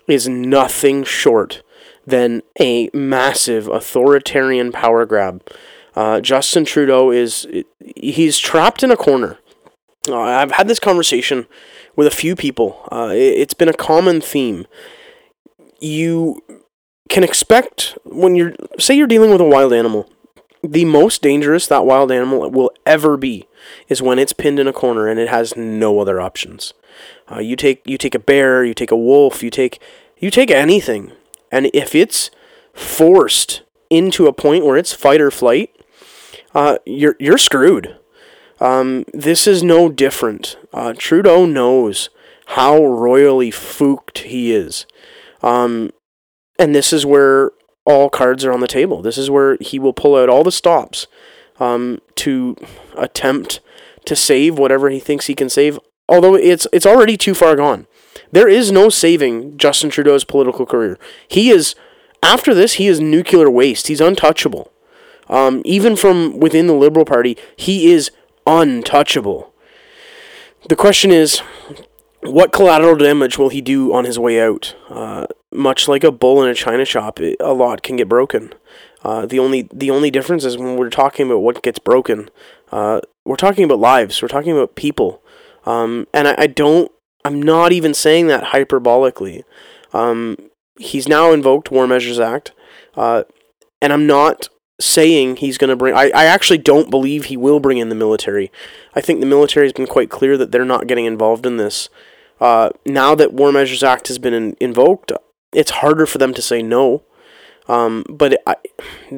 is 0.07 0.27
nothing 0.27 1.03
short 1.03 1.61
than 2.05 2.41
a 2.59 2.89
massive 2.93 3.67
authoritarian 3.67 4.71
power 4.71 5.05
grab. 5.05 5.43
Uh, 5.95 6.21
Justin 6.21 6.65
Trudeau 6.65 7.11
is 7.11 7.47
he's 7.95 8.37
trapped 8.39 8.83
in 8.83 8.91
a 8.91 8.97
corner. 8.97 9.37
Uh, 10.07 10.19
I've 10.19 10.51
had 10.51 10.67
this 10.67 10.79
conversation 10.79 11.47
with 11.95 12.07
a 12.07 12.11
few 12.11 12.35
people. 12.35 12.87
Uh, 12.91 13.11
it's 13.13 13.53
been 13.53 13.69
a 13.69 13.73
common 13.73 14.21
theme. 14.21 14.65
You 15.79 16.41
can 17.09 17.23
expect 17.23 17.97
when 18.05 18.35
you're 18.35 18.53
say 18.79 18.95
you're 18.95 19.07
dealing 19.07 19.31
with 19.31 19.41
a 19.41 19.45
wild 19.45 19.73
animal 19.73 20.09
the 20.63 20.85
most 20.85 21.21
dangerous 21.21 21.67
that 21.67 21.85
wild 21.85 22.11
animal 22.11 22.49
will 22.49 22.71
ever 22.85 23.17
be 23.17 23.45
is 23.89 24.01
when 24.01 24.17
it's 24.17 24.31
pinned 24.31 24.59
in 24.59 24.67
a 24.67 24.73
corner 24.73 25.07
and 25.07 25.19
it 25.19 25.27
has 25.27 25.57
no 25.57 25.99
other 25.99 26.21
options 26.21 26.73
uh, 27.29 27.39
you 27.39 27.55
take 27.55 27.81
you 27.85 27.97
take 27.97 28.15
a 28.15 28.19
bear 28.19 28.63
you 28.63 28.73
take 28.73 28.91
a 28.91 28.97
wolf 28.97 29.43
you 29.43 29.49
take 29.49 29.81
you 30.17 30.31
take 30.31 30.49
anything 30.49 31.11
and 31.51 31.69
if 31.73 31.93
it's 31.93 32.31
forced 32.73 33.61
into 33.89 34.25
a 34.25 34.33
point 34.33 34.65
where 34.65 34.77
it's 34.77 34.93
fight 34.93 35.19
or 35.19 35.29
flight 35.29 35.69
uh, 36.55 36.77
you're 36.85 37.15
you're 37.19 37.37
screwed 37.37 37.97
um, 38.59 39.05
this 39.13 39.47
is 39.47 39.63
no 39.63 39.89
different 39.89 40.57
uh, 40.73 40.93
Trudeau 40.97 41.45
knows 41.45 42.09
how 42.47 42.83
royally 42.85 43.51
fooked 43.51 44.19
he 44.19 44.53
is 44.53 44.85
um, 45.41 45.91
and 46.59 46.73
this 46.73 46.93
is 46.93 47.05
where 47.05 47.51
all 47.85 48.09
cards 48.09 48.45
are 48.45 48.53
on 48.53 48.61
the 48.61 48.67
table. 48.67 49.01
This 49.01 49.17
is 49.17 49.29
where 49.29 49.57
he 49.59 49.77
will 49.79 49.93
pull 49.93 50.15
out 50.15 50.29
all 50.29 50.43
the 50.43 50.51
stops 50.51 51.07
um, 51.59 51.99
to 52.15 52.55
attempt 52.97 53.59
to 54.05 54.15
save 54.15 54.57
whatever 54.57 54.89
he 54.89 54.99
thinks 54.99 55.27
he 55.27 55.35
can 55.35 55.49
save. 55.49 55.79
Although 56.07 56.35
it's 56.35 56.67
it's 56.71 56.85
already 56.85 57.17
too 57.17 57.33
far 57.33 57.55
gone. 57.55 57.87
There 58.31 58.47
is 58.47 58.71
no 58.71 58.89
saving 58.89 59.57
Justin 59.57 59.89
Trudeau's 59.89 60.23
political 60.23 60.65
career. 60.65 60.97
He 61.27 61.49
is 61.49 61.75
after 62.21 62.53
this. 62.53 62.73
He 62.73 62.87
is 62.87 62.99
nuclear 62.99 63.49
waste. 63.49 63.87
He's 63.87 64.01
untouchable. 64.01 64.71
Um, 65.29 65.61
even 65.63 65.95
from 65.95 66.39
within 66.39 66.67
the 66.67 66.73
Liberal 66.73 67.05
Party, 67.05 67.37
he 67.55 67.91
is 67.91 68.11
untouchable. 68.45 69.53
The 70.69 70.75
question 70.75 71.11
is, 71.11 71.41
what 72.21 72.53
collateral 72.53 72.95
damage 72.95 73.37
will 73.37 73.49
he 73.49 73.61
do 73.61 73.93
on 73.93 74.05
his 74.05 74.17
way 74.17 74.41
out? 74.41 74.75
Uh, 74.89 75.27
much 75.51 75.87
like 75.87 76.03
a 76.03 76.11
bull 76.11 76.41
in 76.41 76.49
a 76.49 76.55
china 76.55 76.85
shop, 76.85 77.19
it, 77.19 77.37
a 77.39 77.53
lot 77.53 77.83
can 77.83 77.97
get 77.97 78.07
broken. 78.09 78.53
Uh, 79.03 79.25
the 79.25 79.39
only 79.39 79.67
the 79.73 79.91
only 79.91 80.09
difference 80.09 80.45
is 80.45 80.57
when 80.57 80.77
we're 80.77 80.89
talking 80.89 81.25
about 81.25 81.39
what 81.39 81.61
gets 81.61 81.79
broken, 81.79 82.29
uh, 82.71 83.01
we're 83.25 83.35
talking 83.35 83.65
about 83.65 83.79
lives. 83.79 84.21
We're 84.21 84.29
talking 84.29 84.53
about 84.53 84.75
people, 84.75 85.21
um, 85.65 86.07
and 86.13 86.27
I, 86.27 86.35
I, 86.37 86.47
don't. 86.47 86.89
I'm 87.25 87.41
not 87.41 87.73
even 87.73 87.93
saying 87.93 88.27
that 88.27 88.45
hyperbolically. 88.45 89.43
Um, 89.91 90.37
he's 90.79 91.07
now 91.07 91.31
invoked 91.31 91.69
War 91.69 91.85
Measures 91.85 92.19
Act, 92.19 92.53
uh, 92.95 93.23
and 93.81 93.91
I'm 93.91 94.07
not 94.07 94.47
saying 94.79 95.37
he's 95.37 95.57
going 95.57 95.69
to 95.69 95.75
bring. 95.75 95.95
I, 95.95 96.09
I 96.09 96.25
actually 96.25 96.57
don't 96.57 96.89
believe 96.89 97.25
he 97.25 97.37
will 97.37 97.59
bring 97.59 97.77
in 97.77 97.89
the 97.89 97.95
military. 97.95 98.51
I 98.95 99.01
think 99.01 99.19
the 99.19 99.25
military 99.25 99.65
has 99.65 99.73
been 99.73 99.87
quite 99.87 100.09
clear 100.09 100.37
that 100.37 100.51
they're 100.51 100.65
not 100.65 100.87
getting 100.87 101.05
involved 101.05 101.45
in 101.45 101.57
this. 101.57 101.89
Uh, 102.41 102.71
now 102.85 103.15
that 103.15 103.33
War 103.33 103.51
Measures 103.51 103.83
Act 103.83 104.07
has 104.07 104.19
been 104.19 104.33
in, 104.33 104.57
invoked, 104.59 105.11
it's 105.53 105.71
harder 105.71 106.05
for 106.05 106.17
them 106.17 106.33
to 106.33 106.41
say 106.41 106.61
no. 106.61 107.03
Um, 107.67 108.03
but 108.09 108.33
it, 108.33 108.41
I, 108.45 108.55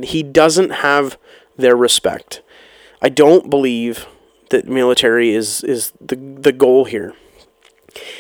he 0.04 0.22
doesn't 0.22 0.70
have 0.70 1.18
their 1.58 1.76
respect. 1.76 2.42
I 3.02 3.10
don't 3.10 3.50
believe 3.50 4.08
that 4.50 4.68
military 4.68 5.34
is 5.34 5.64
is 5.64 5.94
the 6.00 6.16
the 6.16 6.52
goal 6.52 6.86
here. 6.86 7.14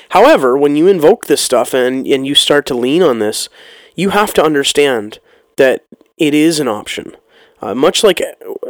However, 0.10 0.58
when 0.58 0.76
you 0.76 0.88
invoke 0.88 1.28
this 1.28 1.42
stuff 1.42 1.74
and 1.74 2.08
and 2.08 2.26
you 2.26 2.34
start 2.34 2.66
to 2.68 2.76
lean 2.76 3.04
on 3.04 3.20
this, 3.20 3.50
you 3.96 4.10
have 4.10 4.34
to 4.36 4.44
understand 4.44 5.20
that 5.58 5.86
it 6.18 6.34
is 6.34 6.60
an 6.60 6.68
option. 6.68 7.16
Uh, 7.62 7.74
much 7.74 8.04
like 8.04 8.22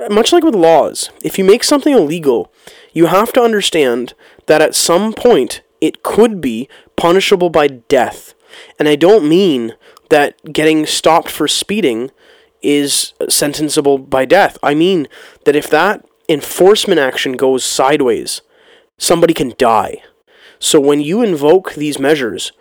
much 0.10 0.32
like 0.32 0.44
with 0.44 0.56
laws, 0.56 1.10
if 1.24 1.38
you 1.38 1.44
make 1.44 1.64
something 1.64 1.94
illegal, 1.94 2.52
you 2.94 3.08
have 3.08 3.34
to 3.34 3.42
understand 3.42 4.14
that 4.46 4.62
at 4.62 4.76
some 4.76 5.12
point 5.12 5.62
it 5.82 6.04
could 6.04 6.40
be 6.40 6.70
punishable 6.96 7.50
by 7.50 7.68
death. 7.68 8.34
And 8.80 8.88
I 8.88 8.96
don't 8.96 9.28
mean 9.28 9.74
that 10.10 10.54
getting 10.54 10.86
stopped 10.86 11.30
for 11.30 11.48
speeding 11.48 12.12
is 12.62 13.14
sentenceable 13.30 13.98
by 13.98 14.26
death. 14.26 14.58
I 14.64 14.74
mean 14.74 15.08
that 15.46 15.56
if 15.56 15.70
that 15.70 16.06
enforcement 16.30 17.00
action 17.00 17.34
goes 17.34 17.64
sideways, 17.64 18.42
somebody 18.98 19.34
can 19.34 19.54
die. 19.58 20.04
So 20.60 20.80
when 20.80 21.02
you 21.02 21.22
invoke 21.22 21.74
these 21.74 22.00
measures, 22.00 22.52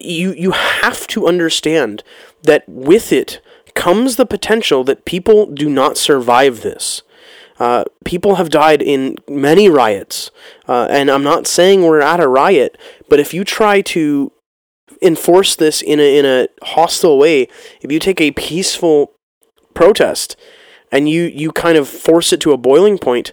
you 0.00 0.32
you 0.32 0.52
have 0.52 1.06
to 1.08 1.26
understand 1.26 2.02
that 2.44 2.64
with 2.68 3.12
it 3.12 3.40
comes 3.74 4.16
the 4.16 4.26
potential 4.26 4.84
that 4.84 5.04
people 5.04 5.46
do 5.46 5.68
not 5.68 5.96
survive 5.96 6.62
this. 6.62 7.02
Uh, 7.58 7.84
people 8.04 8.36
have 8.36 8.48
died 8.48 8.82
in 8.82 9.16
many 9.28 9.68
riots, 9.68 10.30
uh, 10.68 10.88
and 10.90 11.10
I'm 11.10 11.22
not 11.22 11.46
saying 11.46 11.82
we're 11.82 12.00
at 12.00 12.18
a 12.18 12.26
riot, 12.26 12.76
but 13.08 13.20
if 13.20 13.32
you 13.32 13.44
try 13.44 13.82
to 13.82 14.32
enforce 15.00 15.54
this 15.56 15.82
in 15.82 16.00
a 16.00 16.18
in 16.18 16.24
a 16.24 16.48
hostile 16.62 17.18
way, 17.18 17.48
if 17.80 17.92
you 17.92 17.98
take 17.98 18.20
a 18.20 18.32
peaceful 18.32 19.12
protest 19.74 20.36
and 20.90 21.08
you 21.08 21.24
you 21.24 21.52
kind 21.52 21.76
of 21.76 21.88
force 21.88 22.32
it 22.32 22.40
to 22.40 22.52
a 22.52 22.58
boiling 22.58 22.98
point, 22.98 23.32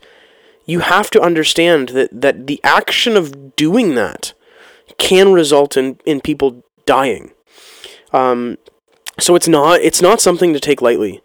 you 0.66 0.82
have 0.82 1.10
to 1.12 1.22
understand 1.22 1.90
that 1.90 2.22
that 2.22 2.48
the 2.48 2.60
action 2.64 3.16
of 3.16 3.56
doing 3.56 3.96
that 3.96 4.34
can 4.98 5.32
result 5.34 5.78
in 5.78 5.98
in 6.06 6.22
people 6.22 6.64
dying. 6.86 7.32
Um, 8.12 8.58
so 9.20 9.36
it's 9.36 9.48
not 9.48 9.82
it's 9.82 10.02
not 10.02 10.22
something 10.22 10.54
to 10.54 10.60
take 10.60 10.82
lightly. 10.82 11.22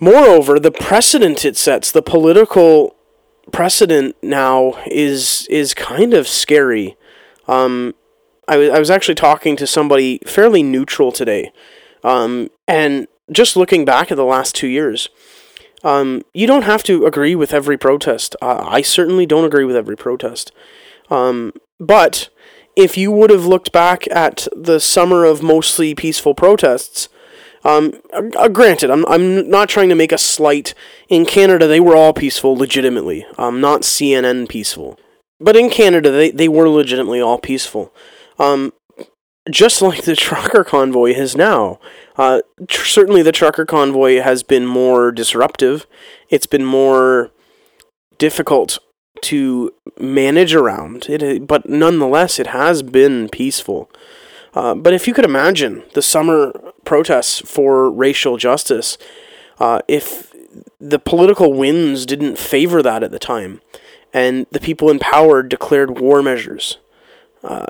Moreover, 0.00 0.58
the 0.58 0.70
precedent 0.70 1.44
it 1.44 1.56
sets, 1.56 1.90
the 1.92 2.02
political 2.02 2.96
precedent 3.52 4.16
now 4.22 4.74
is 4.86 5.46
is 5.50 5.74
kind 5.74 6.14
of 6.14 6.26
scary. 6.26 6.96
Um, 7.48 7.94
I 8.48 8.56
was 8.56 8.70
I 8.70 8.78
was 8.78 8.90
actually 8.90 9.14
talking 9.14 9.56
to 9.56 9.66
somebody 9.66 10.20
fairly 10.26 10.62
neutral 10.62 11.12
today 11.12 11.52
Um, 12.04 12.50
and 12.68 13.08
just 13.32 13.56
looking 13.56 13.84
back 13.84 14.12
at 14.12 14.16
the 14.16 14.24
last 14.24 14.54
two 14.54 14.68
years, 14.68 15.08
um, 15.82 16.22
you 16.34 16.46
don't 16.46 16.62
have 16.62 16.82
to 16.84 17.06
agree 17.06 17.34
with 17.34 17.54
every 17.54 17.78
protest. 17.78 18.36
Uh, 18.42 18.62
I 18.62 18.82
certainly 18.82 19.26
don't 19.26 19.46
agree 19.46 19.64
with 19.64 19.74
every 19.74 19.96
protest. 19.96 20.52
Um, 21.10 21.52
but 21.80 22.28
if 22.76 22.96
you 22.96 23.10
would 23.12 23.30
have 23.30 23.46
looked 23.46 23.72
back 23.72 24.06
at 24.10 24.48
the 24.54 24.80
summer 24.80 25.24
of 25.24 25.42
mostly 25.42 25.94
peaceful 25.94 26.34
protests, 26.34 27.08
um, 27.64 27.94
uh, 28.12 28.48
granted, 28.48 28.90
I'm, 28.90 29.06
I'm 29.06 29.48
not 29.48 29.68
trying 29.68 29.88
to 29.88 29.94
make 29.94 30.12
a 30.12 30.18
slight. 30.18 30.74
In 31.08 31.24
Canada, 31.24 31.66
they 31.66 31.80
were 31.80 31.96
all 31.96 32.12
peaceful, 32.12 32.54
legitimately. 32.54 33.26
Um, 33.38 33.60
not 33.60 33.82
CNN 33.82 34.48
peaceful. 34.48 34.98
But 35.40 35.56
in 35.56 35.70
Canada, 35.70 36.10
they, 36.10 36.30
they 36.30 36.48
were 36.48 36.68
legitimately 36.68 37.20
all 37.20 37.38
peaceful. 37.38 37.92
Um, 38.38 38.72
just 39.50 39.80
like 39.82 40.04
the 40.04 40.16
trucker 40.16 40.64
convoy 40.64 41.12
is 41.12 41.36
now. 41.36 41.78
Uh, 42.16 42.42
tr- 42.68 42.86
certainly, 42.86 43.22
the 43.22 43.32
trucker 43.32 43.64
convoy 43.64 44.20
has 44.20 44.42
been 44.42 44.66
more 44.66 45.10
disruptive. 45.10 45.86
It's 46.28 46.46
been 46.46 46.64
more 46.64 47.30
difficult 48.18 48.78
to 49.22 49.72
manage 49.98 50.54
around. 50.54 51.06
It, 51.08 51.46
but 51.46 51.68
nonetheless, 51.68 52.38
it 52.38 52.48
has 52.48 52.82
been 52.82 53.28
peaceful. 53.28 53.90
Uh, 54.54 54.74
but 54.74 54.92
if 54.92 55.08
you 55.08 55.14
could 55.14 55.24
imagine 55.24 55.82
the 55.94 56.02
summer 56.02 56.52
protests 56.84 57.40
for 57.40 57.90
racial 57.90 58.36
justice, 58.36 58.96
uh, 59.58 59.80
if 59.88 60.32
the 60.80 60.98
political 60.98 61.52
winds 61.52 62.06
didn't 62.06 62.38
favor 62.38 62.82
that 62.82 63.02
at 63.02 63.10
the 63.10 63.18
time, 63.18 63.60
and 64.12 64.46
the 64.52 64.60
people 64.60 64.90
in 64.90 64.98
power 64.98 65.42
declared 65.42 65.98
war 65.98 66.22
measures, 66.22 66.78
uh, 67.42 67.66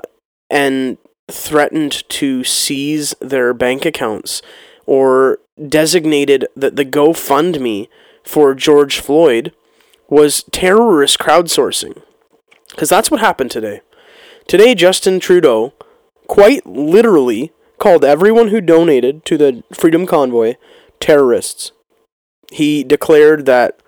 and 0.49 0.97
threatened 1.27 2.07
to 2.09 2.43
seize 2.43 3.15
their 3.19 3.53
bank 3.53 3.83
accounts, 3.85 4.43
or 4.85 5.39
designated 5.67 6.47
that 6.55 6.75
the 6.75 6.85
GoFundMe 6.85 7.87
for 8.23 8.53
George 8.53 8.99
Floyd 8.99 9.53
was 10.09 10.43
terrorist 10.51 11.19
crowdsourcing. 11.19 12.01
Because 12.69 12.89
that's 12.89 13.09
what 13.09 13.19
happened 13.19 13.51
today. 13.51 13.81
Today, 14.47 14.75
Justin 14.75 15.19
Trudeau 15.19 15.73
quite 16.27 16.65
literally 16.65 17.51
called 17.77 18.03
everyone 18.03 18.49
who 18.49 18.61
donated 18.61 19.25
to 19.25 19.37
the 19.37 19.63
Freedom 19.73 20.05
Convoy 20.05 20.55
terrorists. 20.99 21.71
He 22.51 22.83
declared 22.83 23.45
that 23.45 23.79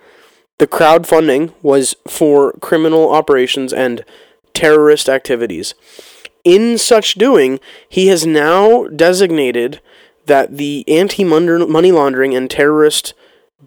the 0.58 0.68
crowdfunding 0.68 1.54
was 1.62 1.96
for 2.08 2.54
criminal 2.54 3.12
operations 3.12 3.72
and 3.72 4.04
terrorist 4.54 5.08
activities. 5.08 5.74
In 6.44 6.78
such 6.78 7.16
doing, 7.16 7.60
he 7.88 8.08
has 8.08 8.26
now 8.26 8.88
designated 8.88 9.82
that 10.26 10.58
the 10.58 10.84
anti 10.88 11.24
money 11.24 11.92
laundering 11.92 12.36
and 12.36 12.50
terrorist 12.50 13.14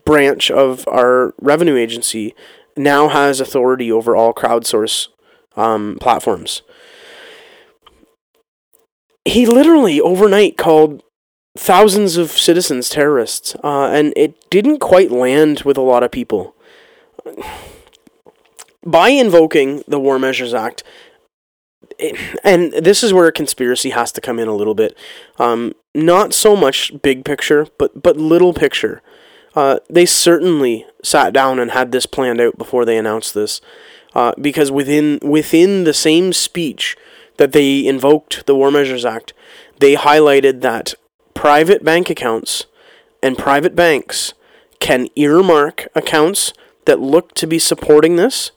branch 0.04 0.50
of 0.50 0.86
our 0.88 1.34
revenue 1.40 1.76
agency 1.76 2.34
now 2.76 3.08
has 3.08 3.40
authority 3.40 3.90
over 3.90 4.14
all 4.14 4.32
crowdsource 4.32 5.08
um, 5.56 5.98
platforms 6.00 6.62
he 9.24 9.46
literally 9.46 10.00
overnight 10.00 10.56
called 10.56 11.02
thousands 11.56 12.16
of 12.16 12.30
citizens 12.30 12.88
terrorists, 12.88 13.54
uh, 13.62 13.86
and 13.86 14.12
it 14.16 14.50
didn't 14.50 14.78
quite 14.78 15.10
land 15.10 15.62
with 15.62 15.76
a 15.76 15.82
lot 15.82 16.02
of 16.02 16.10
people. 16.10 16.54
By 18.84 19.10
invoking 19.10 19.82
the 19.86 20.00
War 20.00 20.18
Measures 20.18 20.54
Act, 20.54 20.82
and 22.42 22.72
this 22.72 23.02
is 23.02 23.12
where 23.12 23.30
conspiracy 23.30 23.90
has 23.90 24.10
to 24.12 24.22
come 24.22 24.38
in 24.38 24.48
a 24.48 24.54
little 24.54 24.74
bit. 24.74 24.96
Um, 25.38 25.74
not 25.94 26.32
so 26.32 26.56
much 26.56 26.92
big 27.02 27.24
picture, 27.24 27.66
but 27.78 28.02
but 28.02 28.16
little 28.16 28.54
picture. 28.54 29.02
Uh, 29.54 29.78
they 29.88 30.06
certainly 30.06 30.86
sat 31.02 31.32
down 31.32 31.58
and 31.58 31.72
had 31.72 31.92
this 31.92 32.06
planned 32.06 32.40
out 32.40 32.56
before 32.56 32.84
they 32.84 32.96
announced 32.96 33.34
this, 33.34 33.60
uh, 34.14 34.32
because 34.40 34.70
within 34.70 35.18
within 35.22 35.84
the 35.84 35.94
same 35.94 36.32
speech 36.32 36.96
that 37.36 37.52
they 37.52 37.86
invoked 37.86 38.46
the 38.46 38.54
War 38.54 38.70
Measures 38.70 39.04
Act, 39.04 39.32
they 39.78 39.94
highlighted 39.94 40.60
that 40.60 40.94
private 41.34 41.82
bank 41.82 42.10
accounts 42.10 42.66
and 43.22 43.38
private 43.38 43.74
banks 43.74 44.34
can 44.78 45.08
earmark 45.16 45.88
accounts 45.94 46.52
that 46.84 47.00
look 47.00 47.34
to 47.34 47.46
be 47.46 47.58
supporting 47.58 48.16
this, 48.16 48.50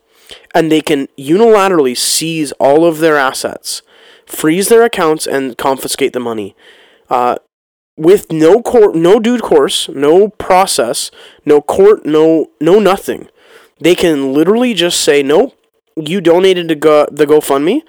and 0.53 0.71
they 0.71 0.81
can 0.81 1.07
unilaterally 1.17 1.97
seize 1.97 2.51
all 2.53 2.85
of 2.85 2.99
their 2.99 3.17
assets, 3.17 3.81
freeze 4.25 4.69
their 4.69 4.83
accounts, 4.83 5.27
and 5.27 5.57
confiscate 5.57 6.13
the 6.13 6.19
money. 6.19 6.55
Uh, 7.09 7.35
with 7.95 8.31
no 8.31 8.61
court, 8.61 8.95
no 8.95 9.19
due 9.19 9.39
course, 9.39 9.89
no 9.89 10.29
process, 10.29 11.11
no 11.45 11.61
court, 11.61 12.05
no 12.05 12.47
no 12.59 12.79
nothing. 12.79 13.27
They 13.79 13.95
can 13.95 14.33
literally 14.33 14.73
just 14.73 15.01
say, 15.01 15.23
"Nope, 15.23 15.55
you 15.95 16.21
donated 16.21 16.67
to 16.69 16.75
go, 16.75 17.07
the 17.11 17.25
GoFundMe 17.25 17.81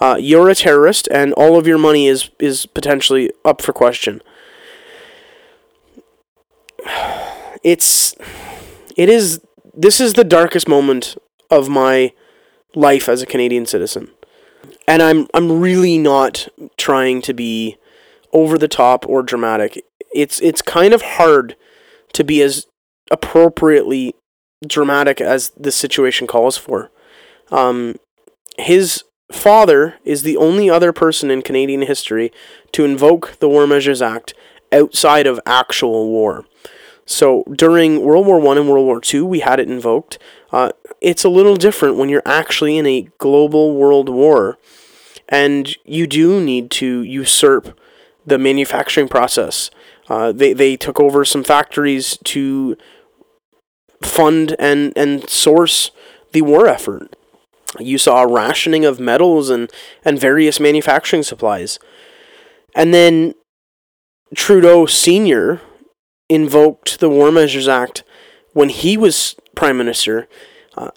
uh, 0.00 0.16
you're 0.18 0.48
a 0.48 0.54
terrorist, 0.54 1.08
and 1.10 1.32
all 1.34 1.58
of 1.58 1.66
your 1.66 1.78
money 1.78 2.06
is 2.06 2.30
is 2.38 2.66
potentially 2.66 3.30
up 3.44 3.62
for 3.62 3.72
question. 3.72 4.22
It's 7.62 8.14
it 8.96 9.10
is 9.10 9.42
this 9.74 10.00
is 10.00 10.14
the 10.14 10.24
darkest 10.24 10.66
moment 10.66 11.18
of 11.50 11.68
my 11.68 12.14
life 12.74 13.06
as 13.06 13.20
a 13.20 13.26
Canadian 13.26 13.66
citizen. 13.66 14.08
And 14.88 15.02
I'm 15.02 15.28
I'm 15.34 15.60
really 15.60 15.98
not 15.98 16.48
trying 16.78 17.20
to 17.20 17.34
be 17.34 17.76
over 18.32 18.58
the 18.58 18.68
top 18.68 19.06
or 19.06 19.22
dramatic. 19.22 19.82
It's 20.14 20.40
it's 20.40 20.62
kind 20.62 20.92
of 20.92 21.02
hard 21.02 21.56
to 22.12 22.24
be 22.24 22.42
as 22.42 22.66
appropriately 23.10 24.14
dramatic 24.66 25.20
as 25.20 25.50
the 25.50 25.72
situation 25.72 26.26
calls 26.26 26.56
for. 26.56 26.90
Um, 27.50 27.96
his 28.58 29.04
father 29.32 29.94
is 30.04 30.22
the 30.22 30.36
only 30.36 30.68
other 30.68 30.92
person 30.92 31.30
in 31.30 31.42
Canadian 31.42 31.82
history 31.82 32.32
to 32.72 32.84
invoke 32.84 33.38
the 33.38 33.48
War 33.48 33.66
Measures 33.66 34.02
Act 34.02 34.34
outside 34.72 35.26
of 35.26 35.40
actual 35.46 36.08
war. 36.08 36.44
So 37.06 37.42
during 37.56 38.02
World 38.02 38.26
War 38.26 38.40
One 38.40 38.58
and 38.58 38.68
World 38.68 38.86
War 38.86 39.00
Two, 39.00 39.26
we 39.26 39.40
had 39.40 39.58
it 39.58 39.68
invoked. 39.68 40.18
Uh, 40.52 40.70
it's 41.00 41.24
a 41.24 41.28
little 41.28 41.56
different 41.56 41.96
when 41.96 42.08
you're 42.08 42.22
actually 42.24 42.76
in 42.76 42.86
a 42.86 43.08
global 43.18 43.74
world 43.74 44.08
war, 44.08 44.58
and 45.28 45.76
you 45.84 46.06
do 46.06 46.40
need 46.40 46.70
to 46.72 47.02
usurp 47.02 47.78
the 48.30 48.38
manufacturing 48.38 49.08
process. 49.08 49.70
Uh, 50.08 50.32
they 50.32 50.54
they 50.54 50.76
took 50.76 50.98
over 50.98 51.24
some 51.24 51.44
factories 51.44 52.18
to 52.24 52.76
fund 54.02 54.56
and 54.58 54.92
and 54.96 55.28
source 55.28 55.90
the 56.32 56.42
war 56.42 56.66
effort. 56.66 57.14
You 57.78 57.98
saw 57.98 58.22
a 58.22 58.26
rationing 58.26 58.84
of 58.84 58.98
metals 58.98 59.48
and, 59.48 59.70
and 60.04 60.18
various 60.18 60.58
manufacturing 60.58 61.22
supplies. 61.22 61.78
And 62.74 62.92
then 62.92 63.34
Trudeau 64.34 64.86
Sr. 64.86 65.60
invoked 66.28 66.98
the 66.98 67.08
War 67.08 67.30
Measures 67.30 67.68
Act 67.68 68.02
when 68.54 68.70
he 68.70 68.96
was 68.96 69.36
Prime 69.54 69.76
Minister. 69.76 70.28
Uh, 70.76 70.90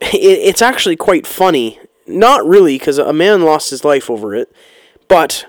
it, 0.00 0.16
it's 0.18 0.62
actually 0.62 0.96
quite 0.96 1.26
funny. 1.26 1.78
Not 2.06 2.46
really, 2.46 2.78
because 2.78 2.98
a 2.98 3.14
man 3.14 3.42
lost 3.42 3.70
his 3.70 3.82
life 3.84 4.10
over 4.10 4.34
it. 4.34 4.54
But 5.08 5.46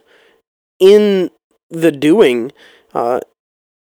in 0.79 1.29
the 1.69 1.91
doing, 1.91 2.51
uh, 2.93 3.19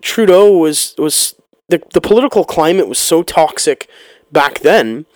Trudeau 0.02 0.56
was, 0.56 0.94
was 0.98 1.34
the, 1.68 1.82
the 1.92 2.00
political 2.00 2.44
climate 2.44 2.88
was 2.88 2.98
so 2.98 3.22
toxic 3.22 3.88
back 4.30 4.60
then 4.60 5.06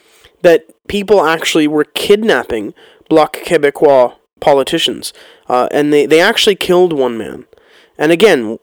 that 0.42 0.64
people 0.88 1.24
actually 1.24 1.66
were 1.66 1.84
kidnapping 1.84 2.74
Bloc 3.08 3.36
Québécois 3.36 4.16
politicians, 4.40 5.12
uh, 5.48 5.68
and 5.70 5.92
they, 5.92 6.06
they 6.06 6.20
actually 6.20 6.56
killed 6.56 6.92
one 6.92 7.16
man. 7.16 7.46
And 7.98 8.12
again, 8.12 8.58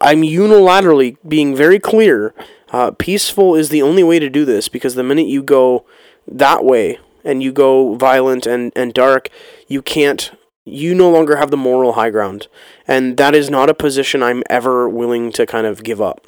I'm 0.00 0.22
unilaterally 0.22 1.16
being 1.26 1.56
very 1.56 1.78
clear. 1.78 2.34
Uh, 2.70 2.92
peaceful 2.92 3.54
is 3.54 3.70
the 3.70 3.82
only 3.82 4.02
way 4.02 4.18
to 4.18 4.30
do 4.30 4.44
this 4.44 4.68
because 4.68 4.94
the 4.94 5.02
minute 5.02 5.26
you 5.26 5.42
go 5.42 5.84
that 6.26 6.64
way 6.64 6.98
and 7.24 7.42
you 7.42 7.52
go 7.52 7.94
violent 7.94 8.46
and, 8.46 8.72
and 8.76 8.94
dark, 8.94 9.28
you 9.66 9.82
can't, 9.82 10.30
you 10.68 10.94
no 10.94 11.10
longer 11.10 11.36
have 11.36 11.50
the 11.50 11.56
moral 11.56 11.94
high 11.94 12.10
ground. 12.10 12.48
And 12.86 13.16
that 13.16 13.34
is 13.34 13.50
not 13.50 13.70
a 13.70 13.74
position 13.74 14.22
I'm 14.22 14.42
ever 14.48 14.88
willing 14.88 15.32
to 15.32 15.46
kind 15.46 15.66
of 15.66 15.82
give 15.82 16.00
up. 16.00 16.26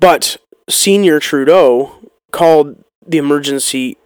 But 0.00 0.36
Senior 0.68 1.20
Trudeau 1.20 1.96
called 2.32 2.82
the 3.06 3.18
Emergency 3.18 3.96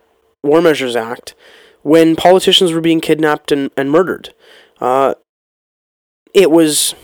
War 0.43 0.61
Measures 0.61 0.97
Act 0.97 1.35
when 1.83 2.17
politicians 2.17 2.73
were 2.73 2.81
being 2.81 3.01
kidnapped 3.01 3.53
and, 3.53 3.71
and 3.77 3.91
murdered. 3.91 4.35
Uh, 4.81 5.15
it 6.35 6.51
was 6.51 6.95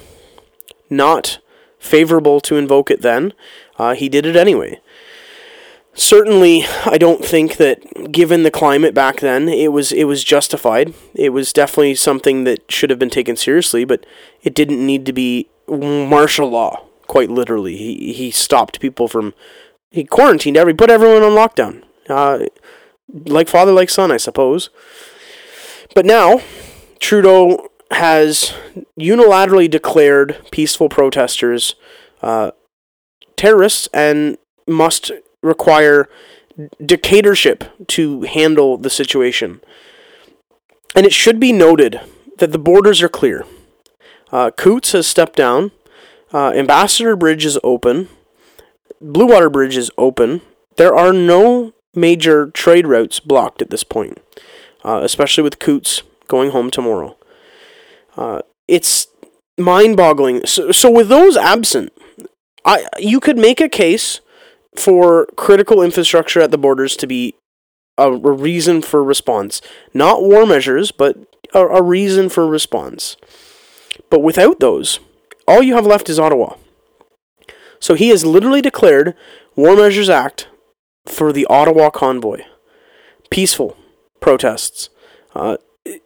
not 0.90 1.38
favorable 1.78 2.40
to 2.40 2.56
invoke 2.56 2.90
it 2.90 3.02
then. 3.02 3.32
Uh, 3.78 3.94
he 3.94 4.08
did 4.08 4.26
it 4.26 4.36
anyway. 4.36 4.80
Certainly, 5.94 6.64
I 6.84 6.98
don't 6.98 7.24
think 7.24 7.56
that 7.56 8.12
given 8.12 8.42
the 8.42 8.50
climate 8.50 8.94
back 8.94 9.20
then, 9.20 9.48
it 9.48 9.72
was 9.72 9.92
it 9.92 10.04
was 10.04 10.24
justified. 10.24 10.94
It 11.14 11.30
was 11.30 11.52
definitely 11.52 11.94
something 11.94 12.44
that 12.44 12.70
should 12.70 12.90
have 12.90 12.98
been 12.98 13.10
taken 13.10 13.36
seriously, 13.36 13.84
but 13.84 14.04
it 14.42 14.54
didn't 14.54 14.84
need 14.84 15.06
to 15.06 15.12
be 15.12 15.48
martial 15.68 16.50
law. 16.50 16.84
Quite 17.06 17.30
literally, 17.30 17.76
he 17.76 18.12
he 18.12 18.30
stopped 18.30 18.80
people 18.80 19.08
from 19.08 19.34
he 19.90 20.04
quarantined 20.04 20.56
every 20.56 20.74
put 20.74 20.90
everyone 20.90 21.22
on 21.22 21.32
lockdown. 21.32 21.82
Uh, 22.08 22.46
like 23.26 23.48
father, 23.48 23.72
like 23.72 23.90
son, 23.90 24.10
I 24.10 24.16
suppose. 24.16 24.70
But 25.94 26.04
now, 26.04 26.40
Trudeau 26.98 27.68
has 27.90 28.54
unilaterally 28.98 29.70
declared 29.70 30.38
peaceful 30.50 30.88
protesters 30.88 31.76
uh, 32.22 32.50
terrorists 33.36 33.88
and 33.92 34.38
must 34.66 35.12
require 35.44 36.08
dictatorship 36.84 37.64
to 37.88 38.22
handle 38.22 38.78
the 38.78 38.90
situation. 38.90 39.60
And 40.94 41.04
it 41.04 41.12
should 41.12 41.38
be 41.38 41.52
noted 41.52 42.00
that 42.38 42.52
the 42.52 42.58
borders 42.58 43.02
are 43.02 43.08
clear. 43.08 43.44
Uh, 44.32 44.50
Coutts 44.50 44.92
has 44.92 45.06
stepped 45.06 45.36
down. 45.36 45.72
Uh, 46.32 46.50
Ambassador 46.50 47.14
Bridge 47.16 47.44
is 47.44 47.58
open. 47.62 48.08
Blue 49.00 49.26
Water 49.26 49.50
Bridge 49.50 49.76
is 49.76 49.90
open. 49.98 50.40
There 50.76 50.94
are 50.94 51.12
no 51.12 51.72
major 51.94 52.50
trade 52.50 52.86
routes 52.86 53.20
blocked 53.20 53.62
at 53.62 53.70
this 53.70 53.84
point, 53.84 54.18
uh, 54.84 55.00
especially 55.02 55.44
with 55.44 55.58
Coutts 55.58 56.02
going 56.26 56.50
home 56.50 56.70
tomorrow. 56.70 57.16
Uh, 58.16 58.40
it's 58.66 59.06
mind-boggling. 59.58 60.46
So, 60.46 60.72
so 60.72 60.90
with 60.90 61.08
those 61.08 61.36
absent, 61.36 61.92
I 62.64 62.86
you 62.98 63.20
could 63.20 63.36
make 63.36 63.60
a 63.60 63.68
case 63.68 64.20
for 64.76 65.26
critical 65.36 65.82
infrastructure 65.82 66.40
at 66.40 66.50
the 66.50 66.58
borders 66.58 66.96
to 66.96 67.06
be 67.06 67.34
a, 67.96 68.10
a 68.10 68.32
reason 68.32 68.82
for 68.82 69.02
response, 69.02 69.60
not 69.92 70.22
war 70.22 70.46
measures, 70.46 70.90
but 70.90 71.16
a, 71.54 71.60
a 71.60 71.82
reason 71.82 72.28
for 72.28 72.46
response. 72.46 73.16
But 74.10 74.20
without 74.22 74.60
those, 74.60 74.98
all 75.46 75.62
you 75.62 75.74
have 75.74 75.86
left 75.86 76.08
is 76.08 76.18
Ottawa. 76.18 76.56
So 77.78 77.94
he 77.94 78.08
has 78.08 78.24
literally 78.24 78.62
declared 78.62 79.14
War 79.56 79.76
Measures 79.76 80.08
Act 80.08 80.48
for 81.06 81.32
the 81.32 81.46
Ottawa 81.46 81.90
convoy. 81.90 82.42
Peaceful 83.30 83.76
protests. 84.20 84.88
Uh, 85.34 85.58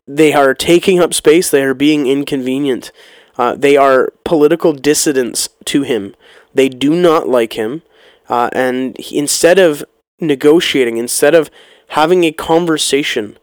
they 0.06 0.32
are 0.32 0.54
taking 0.54 0.98
up 0.98 1.14
space. 1.14 1.50
They 1.50 1.62
are 1.62 1.74
being 1.74 2.06
inconvenient. 2.06 2.90
Uh, 3.36 3.54
they 3.54 3.76
are 3.76 4.12
political 4.24 4.72
dissidents 4.72 5.48
to 5.66 5.82
him. 5.82 6.16
They 6.52 6.68
do 6.68 7.00
not 7.00 7.28
like 7.28 7.52
him. 7.52 7.82
Uh, 8.28 8.50
and 8.52 8.98
he, 8.98 9.18
instead 9.18 9.58
of 9.58 9.84
negotiating, 10.20 10.96
instead 10.96 11.34
of 11.34 11.50
having 11.88 12.24
a 12.24 12.32
conversation, 12.32 13.38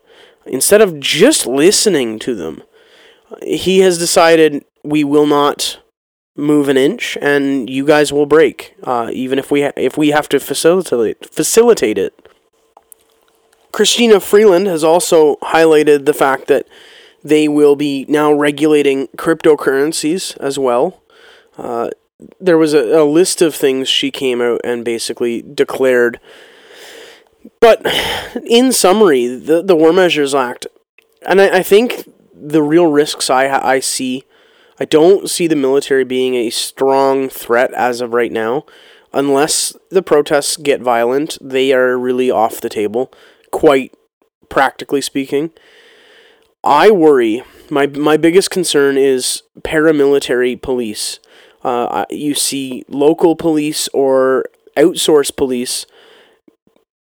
instead 0.46 0.82
of 0.82 1.00
just 1.00 1.46
listening 1.46 2.20
to 2.20 2.36
them, 2.36 2.62
he 3.42 3.80
has 3.80 3.98
decided 3.98 4.64
we 4.84 5.04
will 5.04 5.26
not 5.26 5.80
move 6.38 6.68
an 6.70 6.78
inch, 6.78 7.18
and 7.22 7.70
you 7.70 7.86
guys 7.86 8.12
will 8.12 8.26
break, 8.26 8.76
uh, 8.84 9.10
even 9.14 9.40
if 9.40 9.50
we 9.50 9.62
ha- 9.62 9.72
if 9.78 9.98
we 9.98 10.10
have 10.10 10.28
to 10.30 10.40
facilitate 10.40 11.34
facilitate 11.34 11.98
it. 11.98 12.14
Christina 13.72 14.20
Freeland 14.20 14.68
has 14.68 14.84
also 14.84 15.36
highlighted 15.38 16.06
the 16.06 16.14
fact 16.14 16.48
that 16.48 16.68
they 17.24 17.48
will 17.48 17.76
be 17.76 18.06
now 18.08 18.32
regulating 18.32 19.08
cryptocurrencies 19.18 20.38
as 20.38 20.60
well. 20.60 21.02
Uh, 21.58 21.90
there 22.40 22.58
was 22.58 22.74
a, 22.74 23.02
a 23.02 23.04
list 23.04 23.42
of 23.42 23.56
things 23.56 23.90
she 23.90 24.12
came 24.12 24.42
out 24.42 24.62
and 24.64 24.86
basically 24.86 25.42
declared. 25.42 26.20
But 27.60 27.86
in 28.50 28.72
summary, 28.72 29.28
the, 29.28 29.62
the 29.62 29.76
War 29.76 29.94
Measures 29.94 30.34
Act, 30.34 30.68
and 31.28 31.42
I, 31.42 31.58
I 31.58 31.64
think 31.64 32.10
the 32.34 32.64
real 32.64 32.88
risks 32.88 33.30
I, 33.30 33.48
I 33.48 33.80
see, 33.80 34.24
I 34.80 34.86
don't 34.86 35.30
see 35.30 35.48
the 35.48 35.56
military 35.56 36.04
being 36.04 36.36
a 36.36 36.50
strong 36.50 37.30
threat 37.30 37.74
as 37.74 38.02
of 38.02 38.14
right 38.14 38.32
now. 38.32 38.66
Unless 39.14 39.78
the 39.90 40.04
protests 40.04 40.58
get 40.58 40.82
violent, 40.82 41.38
they 41.40 41.72
are 41.72 41.98
really 41.98 42.30
off 42.30 42.60
the 42.60 42.68
table, 42.68 43.14
quite 43.50 43.94
practically 44.50 45.00
speaking. 45.00 45.52
I 46.66 46.92
worry. 46.92 47.44
My 47.70 47.88
my 47.88 48.18
biggest 48.18 48.52
concern 48.52 48.98
is 48.98 49.44
paramilitary 49.62 50.62
police 50.62 51.20
uh, 51.66 52.06
you 52.10 52.36
see 52.36 52.84
local 52.88 53.36
police 53.36 53.88
or 53.90 54.46
outsourced 54.78 55.36
police 55.36 55.86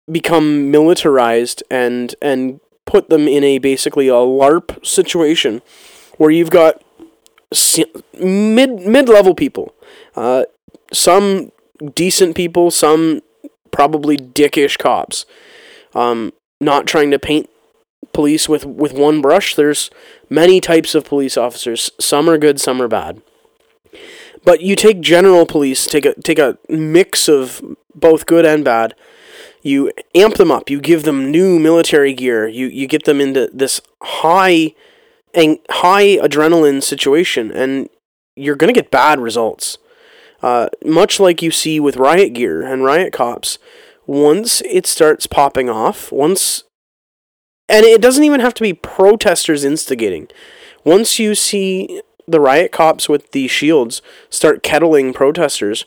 become 0.09 0.71
militarized 0.71 1.63
and 1.69 2.15
and 2.21 2.61
put 2.85 3.09
them 3.09 3.27
in 3.27 3.43
a 3.43 3.57
basically 3.57 4.07
a 4.07 4.13
LARP 4.13 4.85
situation 4.85 5.61
where 6.17 6.31
you've 6.31 6.51
got 6.51 6.81
mid 8.19 8.79
mid 8.87 9.09
level 9.09 9.35
people, 9.35 9.75
uh, 10.15 10.45
some 10.93 11.51
decent 11.93 12.35
people, 12.35 12.71
some 12.71 13.21
probably 13.71 14.17
dickish 14.17 14.77
cops. 14.77 15.25
Um, 15.93 16.33
not 16.61 16.87
trying 16.87 17.11
to 17.11 17.19
paint 17.19 17.49
police 18.13 18.47
with 18.47 18.65
with 18.65 18.93
one 18.93 19.21
brush. 19.21 19.55
There's 19.55 19.89
many 20.29 20.61
types 20.61 20.95
of 20.95 21.05
police 21.05 21.35
officers. 21.35 21.91
Some 21.99 22.29
are 22.29 22.37
good, 22.37 22.61
some 22.61 22.81
are 22.81 22.87
bad. 22.87 23.21
But 24.45 24.61
you 24.61 24.75
take 24.75 25.01
general 25.01 25.45
police, 25.45 25.87
take 25.87 26.05
a 26.05 26.13
take 26.21 26.39
a 26.39 26.57
mix 26.69 27.27
of 27.27 27.61
both 27.93 28.25
good 28.27 28.45
and 28.45 28.63
bad. 28.63 28.95
You 29.63 29.91
amp 30.13 30.35
them 30.35 30.51
up. 30.51 30.69
You 30.69 30.79
give 30.79 31.03
them 31.03 31.31
new 31.31 31.59
military 31.59 32.13
gear. 32.13 32.47
You 32.47 32.67
you 32.67 32.87
get 32.87 33.05
them 33.05 33.19
into 33.19 33.49
this 33.51 33.81
high 34.03 34.75
and 35.33 35.57
high 35.69 36.17
adrenaline 36.17 36.83
situation, 36.83 37.51
and 37.51 37.89
you're 38.35 38.55
gonna 38.55 38.71
get 38.71 38.91
bad 38.91 39.19
results. 39.19 39.79
Uh, 40.43 40.69
much 40.85 41.19
like 41.19 41.41
you 41.41 41.49
see 41.49 41.79
with 41.79 41.97
riot 41.97 42.33
gear 42.33 42.61
and 42.61 42.83
riot 42.83 43.11
cops, 43.11 43.57
once 44.05 44.61
it 44.61 44.85
starts 44.85 45.25
popping 45.25 45.69
off, 45.69 46.11
once 46.11 46.63
and 47.67 47.83
it 47.83 48.01
doesn't 48.01 48.23
even 48.23 48.41
have 48.41 48.53
to 48.53 48.61
be 48.61 48.73
protesters 48.73 49.63
instigating. 49.63 50.27
Once 50.83 51.17
you 51.17 51.33
see 51.33 52.01
the 52.27 52.39
riot 52.39 52.71
cops 52.71 53.07
with 53.07 53.31
the 53.31 53.47
shields 53.47 54.01
start 54.29 54.63
kettling 54.63 55.13
protesters, 55.13 55.85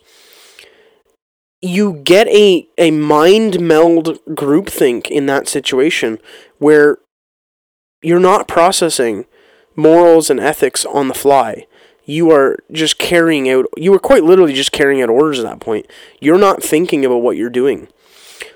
you 1.60 1.94
get 2.04 2.28
a, 2.28 2.68
a 2.78 2.90
mind 2.90 3.60
meld 3.60 4.18
groupthink 4.28 5.08
in 5.08 5.26
that 5.26 5.48
situation 5.48 6.18
where 6.58 6.98
you're 8.02 8.20
not 8.20 8.46
processing 8.46 9.24
morals 9.74 10.30
and 10.30 10.38
ethics 10.38 10.84
on 10.84 11.08
the 11.08 11.14
fly. 11.14 11.66
You 12.04 12.30
are 12.30 12.58
just 12.72 12.98
carrying 12.98 13.48
out, 13.50 13.66
you 13.76 13.92
are 13.92 13.98
quite 13.98 14.24
literally 14.24 14.54
just 14.54 14.72
carrying 14.72 15.02
out 15.02 15.10
orders 15.10 15.38
at 15.38 15.44
that 15.44 15.60
point. 15.60 15.86
You're 16.20 16.38
not 16.38 16.62
thinking 16.62 17.04
about 17.04 17.22
what 17.22 17.36
you're 17.36 17.50
doing. 17.50 17.88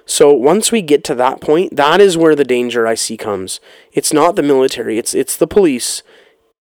So 0.04 0.32
once 0.32 0.72
we 0.72 0.82
get 0.82 1.04
to 1.04 1.14
that 1.16 1.40
point, 1.40 1.76
that 1.76 2.00
is 2.00 2.16
where 2.16 2.34
the 2.34 2.44
danger 2.44 2.86
I 2.86 2.94
see 2.94 3.16
comes. 3.16 3.60
It's 3.92 4.12
not 4.12 4.36
the 4.36 4.42
military, 4.42 4.98
it's 4.98 5.14
it's 5.14 5.36
the 5.36 5.46
police 5.46 6.02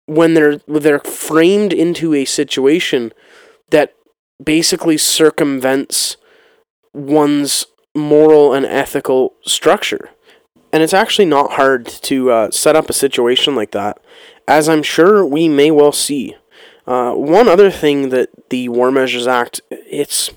when 0.05 0.33
they're 0.33 0.57
they're 0.67 0.99
framed 0.99 1.73
into 1.73 2.13
a 2.13 2.25
situation 2.25 3.13
that 3.69 3.93
basically 4.43 4.97
circumvents 4.97 6.17
one's 6.93 7.65
moral 7.95 8.53
and 8.53 8.65
ethical 8.65 9.35
structure. 9.43 10.09
And 10.73 10.81
it's 10.81 10.93
actually 10.93 11.25
not 11.25 11.53
hard 11.53 11.85
to 11.85 12.31
uh, 12.31 12.51
set 12.51 12.75
up 12.75 12.89
a 12.89 12.93
situation 12.93 13.55
like 13.55 13.71
that, 13.71 13.99
as 14.47 14.69
I'm 14.69 14.83
sure 14.83 15.25
we 15.25 15.49
may 15.49 15.69
well 15.69 15.91
see. 15.91 16.35
Uh, 16.87 17.13
one 17.13 17.47
other 17.47 17.69
thing 17.69 18.09
that 18.09 18.29
the 18.49 18.69
War 18.69 18.91
Measures 18.91 19.27
Act 19.27 19.61
it's 19.69 20.31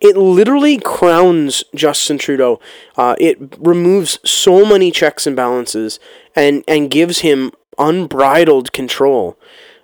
it 0.00 0.16
literally 0.16 0.78
crowns 0.78 1.64
Justin 1.74 2.18
Trudeau. 2.18 2.60
Uh, 2.96 3.16
it 3.18 3.38
removes 3.58 4.18
so 4.28 4.64
many 4.66 4.90
checks 4.90 5.26
and 5.26 5.34
balances 5.34 5.98
and 6.36 6.62
and 6.68 6.90
gives 6.90 7.20
him 7.20 7.52
unbridled 7.78 8.72
control. 8.72 9.38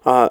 Uh, 0.05 0.29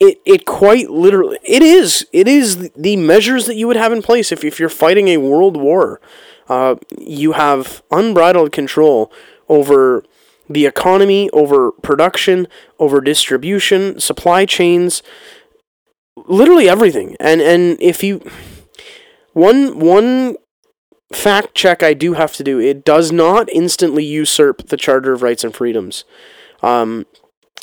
it, 0.00 0.18
it 0.26 0.46
quite 0.46 0.90
literally 0.90 1.38
it 1.44 1.62
is 1.62 2.06
it 2.12 2.26
is 2.26 2.70
the 2.70 2.96
measures 2.96 3.46
that 3.46 3.54
you 3.54 3.68
would 3.68 3.76
have 3.76 3.92
in 3.92 4.02
place 4.02 4.32
if, 4.32 4.44
if 4.44 4.58
you're 4.58 4.68
fighting 4.68 5.08
a 5.08 5.18
world 5.18 5.56
war. 5.56 6.00
Uh, 6.48 6.74
you 6.98 7.32
have 7.32 7.82
unbridled 7.90 8.50
control 8.50 9.12
over 9.48 10.04
the 10.50 10.66
economy, 10.66 11.30
over 11.30 11.70
production, 11.70 12.48
over 12.78 13.00
distribution, 13.00 14.00
supply 14.00 14.44
chains, 14.44 15.02
literally 16.26 16.68
everything. 16.68 17.16
And 17.20 17.40
and 17.40 17.80
if 17.80 18.02
you 18.02 18.28
one 19.32 19.78
one 19.78 20.36
fact 21.12 21.54
check 21.54 21.82
I 21.82 21.94
do 21.94 22.14
have 22.14 22.32
to 22.34 22.44
do, 22.44 22.58
it 22.58 22.84
does 22.84 23.12
not 23.12 23.48
instantly 23.52 24.04
usurp 24.04 24.68
the 24.68 24.76
Charter 24.76 25.12
of 25.12 25.22
Rights 25.22 25.44
and 25.44 25.54
Freedoms. 25.54 26.04
Um, 26.62 27.06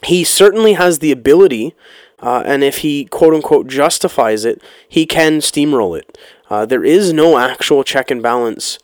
he 0.04 0.24
certainly 0.24 0.74
has 0.74 1.00
the 1.00 1.12
ability, 1.12 1.76
uh, 2.20 2.44
and 2.46 2.64
if 2.64 2.80
he 2.80 3.06
quote 3.06 3.34
unquote 3.34 3.68
justifies 3.68 4.46
it, 4.46 4.62
he 4.88 5.06
can 5.06 5.40
steamroll 5.40 5.98
it. 5.98 6.18
Uh, 6.50 6.66
there 6.66 6.84
is 6.84 7.14
no 7.14 7.38
actual 7.38 7.84
check 7.84 8.10
and 8.10 8.24
balance 8.24 8.80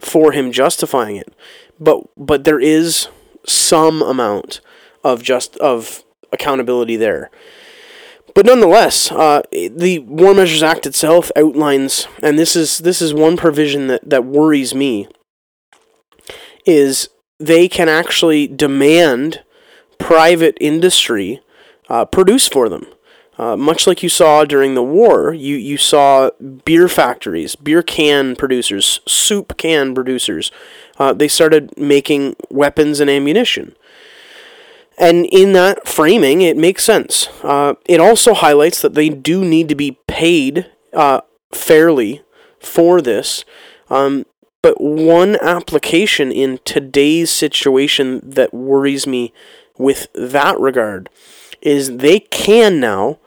for 0.00 0.32
him 0.32 0.52
justifying 0.52 1.16
it, 1.16 1.32
but 1.78 2.02
but 2.16 2.44
there 2.44 2.60
is 2.60 3.08
some 3.46 4.02
amount 4.02 4.60
of 5.02 5.22
just 5.22 5.56
of 5.58 6.04
accountability 6.32 6.96
there. 6.96 7.30
But 8.34 8.46
nonetheless, 8.46 9.12
uh, 9.12 9.42
the 9.52 10.00
War 10.00 10.34
Measures 10.34 10.62
Act 10.62 10.86
itself 10.86 11.30
outlines, 11.36 12.08
and 12.20 12.36
this 12.36 12.56
is 12.56 12.78
this 12.78 13.00
is 13.00 13.14
one 13.14 13.36
provision 13.36 13.86
that, 13.86 14.08
that 14.08 14.24
worries 14.24 14.74
me, 14.74 15.06
is 16.66 17.08
they 17.38 17.68
can 17.68 17.88
actually 17.88 18.48
demand 18.48 19.43
private 20.04 20.58
industry 20.60 21.40
uh, 21.88 22.04
produce 22.04 22.46
for 22.46 22.68
them. 22.68 22.84
Uh, 23.38 23.56
much 23.56 23.86
like 23.86 24.02
you 24.02 24.08
saw 24.10 24.44
during 24.44 24.74
the 24.74 24.82
war, 24.82 25.32
you, 25.32 25.56
you 25.56 25.78
saw 25.78 26.28
beer 26.66 26.88
factories, 26.88 27.56
beer 27.56 27.82
can 27.82 28.36
producers, 28.36 29.00
soup 29.08 29.56
can 29.56 29.94
producers. 29.94 30.52
Uh, 30.98 31.14
they 31.14 31.26
started 31.26 31.72
making 31.78 32.36
weapons 32.50 33.00
and 33.00 33.08
ammunition. 33.08 33.74
And 34.98 35.24
in 35.24 35.54
that 35.54 35.88
framing, 35.88 36.42
it 36.42 36.58
makes 36.58 36.84
sense. 36.84 37.28
Uh, 37.42 37.72
it 37.86 37.98
also 37.98 38.34
highlights 38.34 38.82
that 38.82 38.92
they 38.92 39.08
do 39.08 39.42
need 39.42 39.70
to 39.70 39.74
be 39.74 39.98
paid 40.06 40.70
uh, 40.92 41.22
fairly 41.50 42.20
for 42.60 43.00
this. 43.00 43.46
Um, 43.88 44.26
but 44.60 44.82
one 44.82 45.36
application 45.42 46.30
in 46.30 46.60
today's 46.66 47.30
situation 47.30 48.20
that 48.22 48.52
worries 48.52 49.06
me 49.06 49.32
with 49.78 50.06
that 50.14 50.58
regard 50.58 51.08
is 51.60 51.96
they 51.96 52.20
can 52.20 52.80
now 52.80 53.18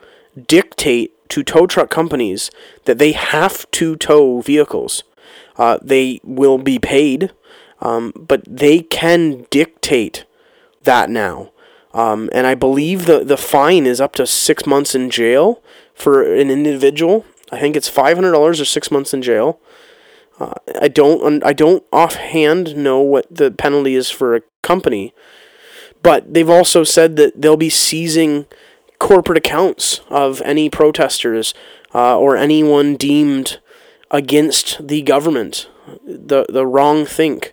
dictate 0.46 1.12
to 1.30 1.42
tow 1.42 1.66
truck 1.66 1.90
companies 1.90 2.50
that 2.84 2.98
they 2.98 3.12
have 3.12 3.70
to 3.72 3.96
tow 3.96 4.40
vehicles. 4.40 5.02
Uh, 5.56 5.78
they 5.82 6.20
will 6.22 6.58
be 6.58 6.78
paid, 6.78 7.32
um, 7.80 8.12
but 8.16 8.42
they 8.46 8.80
can 8.80 9.46
dictate 9.50 10.24
that 10.82 11.10
now. 11.10 11.50
Um, 11.92 12.30
and 12.32 12.46
I 12.46 12.54
believe 12.54 13.06
the, 13.06 13.24
the 13.24 13.36
fine 13.36 13.86
is 13.86 14.00
up 14.00 14.14
to 14.16 14.26
six 14.26 14.66
months 14.66 14.94
in 14.94 15.10
jail 15.10 15.62
for 15.94 16.22
an 16.22 16.50
individual. 16.50 17.24
I 17.50 17.58
think 17.58 17.76
it's 17.76 17.88
five 17.88 18.16
hundred 18.16 18.32
dollars 18.32 18.60
or 18.60 18.64
six 18.64 18.90
months 18.90 19.12
in 19.12 19.22
jail. 19.22 19.58
Uh, 20.38 20.54
I 20.80 20.88
don't 20.88 21.42
I 21.44 21.52
don't 21.52 21.82
offhand 21.92 22.76
know 22.76 23.00
what 23.00 23.26
the 23.34 23.50
penalty 23.50 23.94
is 23.94 24.10
for 24.10 24.36
a 24.36 24.42
company, 24.62 25.12
but 26.02 26.32
they've 26.32 26.50
also 26.50 26.84
said 26.84 27.16
that 27.16 27.40
they'll 27.40 27.56
be 27.56 27.70
seizing 27.70 28.46
corporate 28.98 29.38
accounts 29.38 30.00
of 30.08 30.40
any 30.42 30.68
protesters 30.68 31.54
uh, 31.94 32.18
or 32.18 32.36
anyone 32.36 32.96
deemed 32.96 33.58
against 34.10 34.86
the 34.86 35.02
government, 35.02 35.68
the 36.04 36.46
the 36.48 36.66
wrong 36.66 37.04
think. 37.04 37.52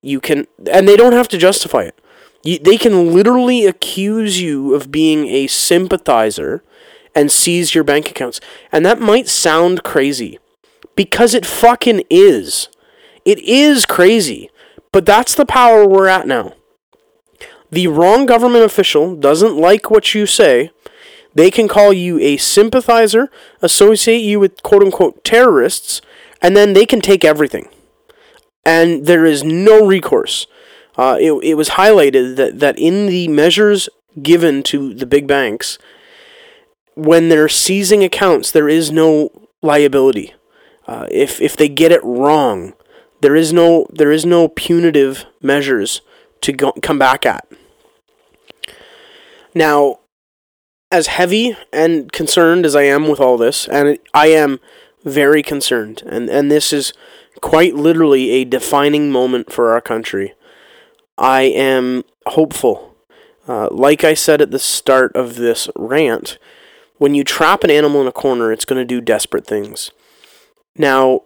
You 0.00 0.20
can, 0.20 0.46
and 0.70 0.86
they 0.86 0.96
don't 0.96 1.12
have 1.12 1.28
to 1.28 1.38
justify 1.38 1.82
it. 1.82 2.00
You, 2.44 2.58
they 2.60 2.76
can 2.76 3.12
literally 3.12 3.66
accuse 3.66 4.40
you 4.40 4.74
of 4.74 4.92
being 4.92 5.26
a 5.26 5.48
sympathizer 5.48 6.62
and 7.14 7.32
seize 7.32 7.74
your 7.74 7.82
bank 7.82 8.08
accounts. 8.08 8.40
And 8.70 8.86
that 8.86 9.00
might 9.00 9.26
sound 9.26 9.82
crazy 9.82 10.38
because 10.94 11.34
it 11.34 11.44
fucking 11.44 12.04
is. 12.08 12.68
It 13.24 13.40
is 13.40 13.84
crazy. 13.84 14.50
But 14.92 15.04
that's 15.04 15.34
the 15.34 15.44
power 15.44 15.86
we're 15.86 16.06
at 16.06 16.26
now. 16.26 16.54
The 17.70 17.86
wrong 17.86 18.26
government 18.26 18.64
official 18.64 19.14
doesn't 19.14 19.56
like 19.56 19.90
what 19.90 20.14
you 20.14 20.26
say. 20.26 20.70
They 21.34 21.50
can 21.50 21.68
call 21.68 21.92
you 21.92 22.18
a 22.18 22.36
sympathizer, 22.36 23.30
associate 23.60 24.22
you 24.22 24.40
with 24.40 24.62
quote 24.62 24.82
unquote 24.82 25.22
terrorists, 25.24 26.00
and 26.40 26.56
then 26.56 26.72
they 26.72 26.86
can 26.86 27.00
take 27.00 27.24
everything. 27.24 27.68
And 28.64 29.06
there 29.06 29.24
is 29.24 29.44
no 29.44 29.86
recourse. 29.86 30.46
Uh, 30.96 31.16
it, 31.20 31.32
it 31.44 31.54
was 31.54 31.70
highlighted 31.70 32.36
that, 32.36 32.58
that 32.58 32.78
in 32.78 33.06
the 33.06 33.28
measures 33.28 33.88
given 34.20 34.62
to 34.64 34.94
the 34.94 35.06
big 35.06 35.26
banks, 35.26 35.78
when 36.94 37.28
they're 37.28 37.48
seizing 37.48 38.02
accounts, 38.02 38.50
there 38.50 38.68
is 38.68 38.90
no 38.90 39.30
liability. 39.62 40.34
Uh, 40.86 41.06
if 41.10 41.40
if 41.40 41.56
they 41.56 41.68
get 41.68 41.92
it 41.92 42.02
wrong, 42.02 42.72
there 43.20 43.36
is 43.36 43.52
no 43.52 43.86
there 43.90 44.10
is 44.10 44.26
no 44.26 44.48
punitive 44.48 45.26
measures 45.40 46.00
to 46.40 46.52
go, 46.52 46.72
come 46.82 46.98
back 46.98 47.24
at. 47.24 47.46
Now, 49.54 50.00
as 50.90 51.06
heavy 51.06 51.56
and 51.72 52.10
concerned 52.12 52.64
as 52.64 52.74
I 52.74 52.82
am 52.82 53.08
with 53.08 53.20
all 53.20 53.36
this, 53.36 53.68
and 53.68 53.98
I 54.14 54.28
am 54.28 54.60
very 55.04 55.42
concerned, 55.42 56.02
and, 56.06 56.28
and 56.28 56.50
this 56.50 56.72
is 56.72 56.92
quite 57.40 57.74
literally 57.74 58.30
a 58.30 58.44
defining 58.44 59.10
moment 59.10 59.52
for 59.52 59.72
our 59.72 59.80
country. 59.80 60.34
I 61.16 61.42
am 61.42 62.04
hopeful. 62.26 62.96
Uh, 63.46 63.68
like 63.70 64.04
I 64.04 64.14
said 64.14 64.42
at 64.42 64.50
the 64.50 64.58
start 64.58 65.14
of 65.14 65.36
this 65.36 65.68
rant, 65.76 66.38
when 66.98 67.14
you 67.14 67.24
trap 67.24 67.64
an 67.64 67.70
animal 67.70 68.00
in 68.00 68.06
a 68.06 68.12
corner, 68.12 68.52
it's 68.52 68.64
going 68.64 68.80
to 68.80 68.84
do 68.84 69.00
desperate 69.00 69.46
things. 69.46 69.90
Now, 70.76 71.22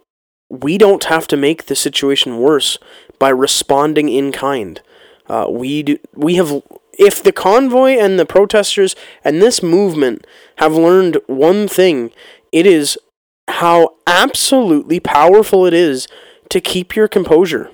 we 0.49 0.77
don't 0.77 1.05
have 1.05 1.27
to 1.27 1.37
make 1.37 1.65
the 1.65 1.75
situation 1.75 2.37
worse 2.37 2.77
by 3.19 3.29
responding 3.29 4.09
in 4.09 4.31
kind. 4.31 4.81
Uh, 5.27 5.47
we 5.49 5.83
do, 5.83 5.97
we 6.13 6.35
have 6.35 6.61
if 6.97 7.21
the 7.21 7.31
convoy 7.31 7.91
and 7.91 8.19
the 8.19 8.25
protesters 8.25 8.95
and 9.23 9.41
this 9.41 9.63
movement 9.63 10.25
have 10.57 10.75
learned 10.75 11.17
one 11.27 11.67
thing, 11.67 12.11
it 12.51 12.65
is 12.65 12.97
how 13.49 13.95
absolutely 14.07 14.99
powerful 14.99 15.65
it 15.65 15.73
is 15.73 16.07
to 16.49 16.61
keep 16.61 16.95
your 16.95 17.07
composure. 17.07 17.69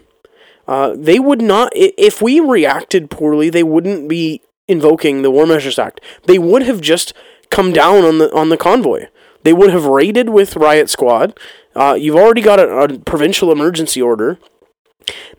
Uh, 0.67 0.95
they 0.95 1.19
would 1.19 1.41
not, 1.41 1.71
if 1.75 2.21
we 2.21 2.39
reacted 2.39 3.09
poorly, 3.09 3.49
they 3.49 3.63
wouldn't 3.63 4.07
be 4.07 4.41
invoking 4.67 5.21
the 5.21 5.31
War 5.31 5.45
Measures 5.45 5.79
Act. 5.79 5.99
They 6.25 6.37
would 6.37 6.61
have 6.63 6.79
just 6.79 7.13
come 7.49 7.73
down 7.73 8.05
on 8.05 8.19
the 8.19 8.31
on 8.33 8.49
the 8.49 8.57
convoy. 8.57 9.07
They 9.43 9.53
would 9.53 9.71
have 9.71 9.85
raided 9.85 10.29
with 10.29 10.55
riot 10.55 10.89
squad. 10.89 11.37
Uh, 11.75 11.97
you've 11.99 12.15
already 12.15 12.41
got 12.41 12.59
a, 12.59 12.67
a 12.69 12.99
provincial 12.99 13.51
emergency 13.51 14.01
order. 14.01 14.37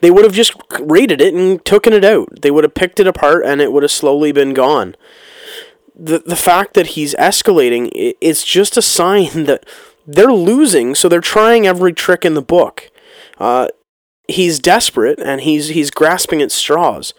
They 0.01 0.11
would 0.11 0.25
have 0.25 0.35
just 0.35 0.55
raided 0.81 1.21
it 1.21 1.35
and 1.35 1.65
taken 1.65 1.93
it 1.93 2.05
out. 2.05 2.43
They 2.43 2.51
would 2.51 2.65
have 2.65 2.75
picked 2.75 3.01
it 3.01 3.07
apart 3.07 3.45
and 3.45 3.61
it 3.61 3.73
would 3.73 3.83
have 3.83 3.93
slowly 3.93 4.33
been 4.33 4.55
gone. 4.55 4.97
The 5.95 6.19
the 6.19 6.37
fact 6.37 6.75
that 6.75 6.89
he's 6.89 7.15
escalating, 7.17 7.91
it's 7.95 8.45
just 8.45 8.77
a 8.77 8.83
sign 8.83 9.29
that 9.45 9.65
they're 10.07 10.33
losing, 10.33 10.95
so 10.95 11.09
they're 11.09 11.21
trying 11.21 11.67
every 11.67 11.93
trick 11.93 12.25
in 12.25 12.35
the 12.35 12.43
book. 12.43 12.91
Uh, 13.39 13.69
he's 14.29 14.59
desperate 14.59 15.19
and 15.21 15.43
he's 15.43 15.69
he's 15.69 15.91
grasping 15.91 16.41
at 16.41 16.53
straws. 16.53 17.13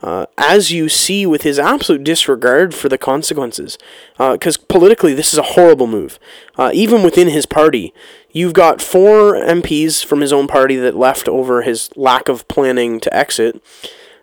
Uh, 0.00 0.26
as 0.36 0.70
you 0.70 0.88
see 0.88 1.26
with 1.26 1.42
his 1.42 1.58
absolute 1.58 2.04
disregard 2.04 2.72
for 2.72 2.88
the 2.88 2.96
consequences. 2.96 3.76
Because 4.16 4.56
uh, 4.56 4.62
politically, 4.68 5.12
this 5.12 5.32
is 5.32 5.38
a 5.40 5.54
horrible 5.54 5.88
move. 5.88 6.20
Uh, 6.56 6.70
even 6.72 7.02
within 7.02 7.28
his 7.28 7.46
party, 7.46 7.92
you've 8.30 8.52
got 8.52 8.80
four 8.80 9.34
MPs 9.34 10.04
from 10.04 10.20
his 10.20 10.32
own 10.32 10.46
party 10.46 10.76
that 10.76 10.96
left 10.96 11.28
over 11.28 11.62
his 11.62 11.90
lack 11.96 12.28
of 12.28 12.46
planning 12.46 13.00
to 13.00 13.16
exit. 13.16 13.60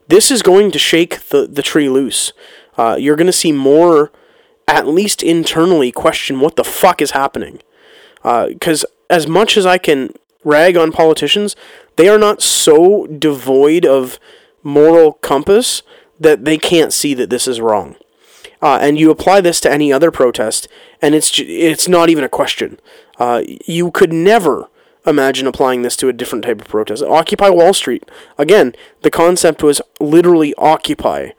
This 0.07 0.31
is 0.31 0.41
going 0.41 0.71
to 0.71 0.79
shake 0.79 1.27
the, 1.27 1.45
the 1.45 1.61
tree 1.61 1.89
loose. 1.89 2.31
Uh, 2.77 2.95
you're 2.97 3.17
going 3.17 3.27
to 3.27 3.33
see 3.33 3.51
more, 3.51 4.13
at 4.69 4.87
least 4.87 5.23
internally, 5.23 5.91
question 5.91 6.39
what 6.39 6.55
the 6.55 6.63
fuck 6.63 7.01
is 7.01 7.11
happening. 7.11 7.59
Because 8.23 8.85
uh, 8.85 8.87
as 9.09 9.27
much 9.27 9.57
as 9.57 9.65
I 9.65 9.77
can 9.77 10.13
rag 10.45 10.77
on 10.77 10.93
politicians, 10.93 11.55
they 11.97 12.07
are 12.07 12.17
not 12.17 12.41
so 12.41 13.07
devoid 13.07 13.85
of 13.85 14.19
moral 14.65 15.13
compass 15.13 15.81
that 16.19 16.43
they 16.43 16.57
can't 16.57 16.91
see 16.91 17.13
that 17.13 17.29
this 17.29 17.47
is 17.47 17.61
wrong. 17.61 17.95
Uh, 18.61 18.79
and 18.81 18.99
you 18.99 19.11
apply 19.11 19.39
this 19.39 19.61
to 19.61 19.71
any 19.71 19.93
other 19.93 20.11
protest, 20.11 20.67
and 21.01 21.13
it's 21.13 21.39
it's 21.39 21.87
not 21.87 22.09
even 22.09 22.23
a 22.23 22.29
question. 22.29 22.79
Uh, 23.17 23.43
you 23.45 23.91
could 23.91 24.11
never 24.11 24.69
imagine 25.05 25.47
applying 25.47 25.81
this 25.81 25.95
to 25.97 26.09
a 26.09 26.13
different 26.13 26.43
type 26.43 26.61
of 26.61 26.67
protest. 26.67 27.03
Occupy 27.03 27.49
Wall 27.49 27.73
Street. 27.73 28.03
Again, 28.37 28.73
the 29.01 29.11
concept 29.11 29.61
was 29.61 29.81
literally 29.99 30.53
occupy. 30.55 31.29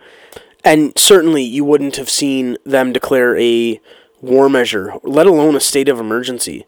And 0.65 0.93
certainly 0.97 1.43
you 1.43 1.65
wouldn't 1.65 1.97
have 1.97 2.11
seen 2.11 2.57
them 2.65 2.93
declare 2.93 3.39
a 3.39 3.81
war 4.21 4.49
measure, 4.49 4.95
let 5.03 5.27
alone 5.27 5.55
a 5.55 5.61
state 5.61 5.89
of 5.89 6.01
emergency. 6.01 6.67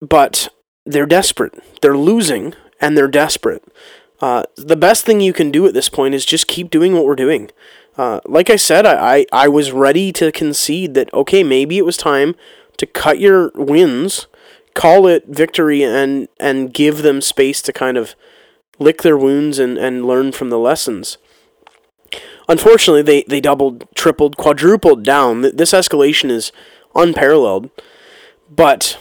But 0.00 0.48
they're 0.84 1.06
desperate. 1.06 1.54
They're 1.80 1.96
losing 1.96 2.54
and 2.80 2.96
they're 2.96 3.08
desperate. 3.08 3.62
Uh, 4.20 4.42
the 4.56 4.76
best 4.76 5.04
thing 5.04 5.20
you 5.20 5.32
can 5.32 5.50
do 5.50 5.66
at 5.66 5.74
this 5.74 5.88
point 5.88 6.14
is 6.14 6.24
just 6.24 6.48
keep 6.48 6.70
doing 6.70 6.92
what 6.92 7.04
we're 7.04 7.14
doing. 7.14 7.50
Uh, 7.96 8.20
like 8.24 8.50
I 8.50 8.56
said, 8.56 8.86
I, 8.86 9.16
I, 9.16 9.26
I 9.32 9.48
was 9.48 9.72
ready 9.72 10.12
to 10.12 10.32
concede 10.32 10.94
that, 10.94 11.12
okay, 11.12 11.42
maybe 11.42 11.78
it 11.78 11.84
was 11.84 11.96
time 11.96 12.34
to 12.76 12.86
cut 12.86 13.18
your 13.18 13.50
wins, 13.54 14.26
call 14.74 15.06
it 15.06 15.26
victory, 15.26 15.82
and, 15.82 16.28
and 16.38 16.72
give 16.72 17.02
them 17.02 17.20
space 17.20 17.60
to 17.62 17.72
kind 17.72 17.96
of 17.96 18.14
lick 18.78 19.02
their 19.02 19.18
wounds 19.18 19.58
and, 19.58 19.76
and 19.76 20.06
learn 20.06 20.30
from 20.32 20.50
the 20.50 20.58
lessons. 20.58 21.18
Unfortunately, 22.48 23.02
they, 23.02 23.24
they 23.24 23.40
doubled, 23.40 23.86
tripled, 23.94 24.36
quadrupled 24.36 25.04
down. 25.04 25.42
This 25.42 25.72
escalation 25.72 26.30
is 26.30 26.52
unparalleled. 26.94 27.70
But 28.50 28.98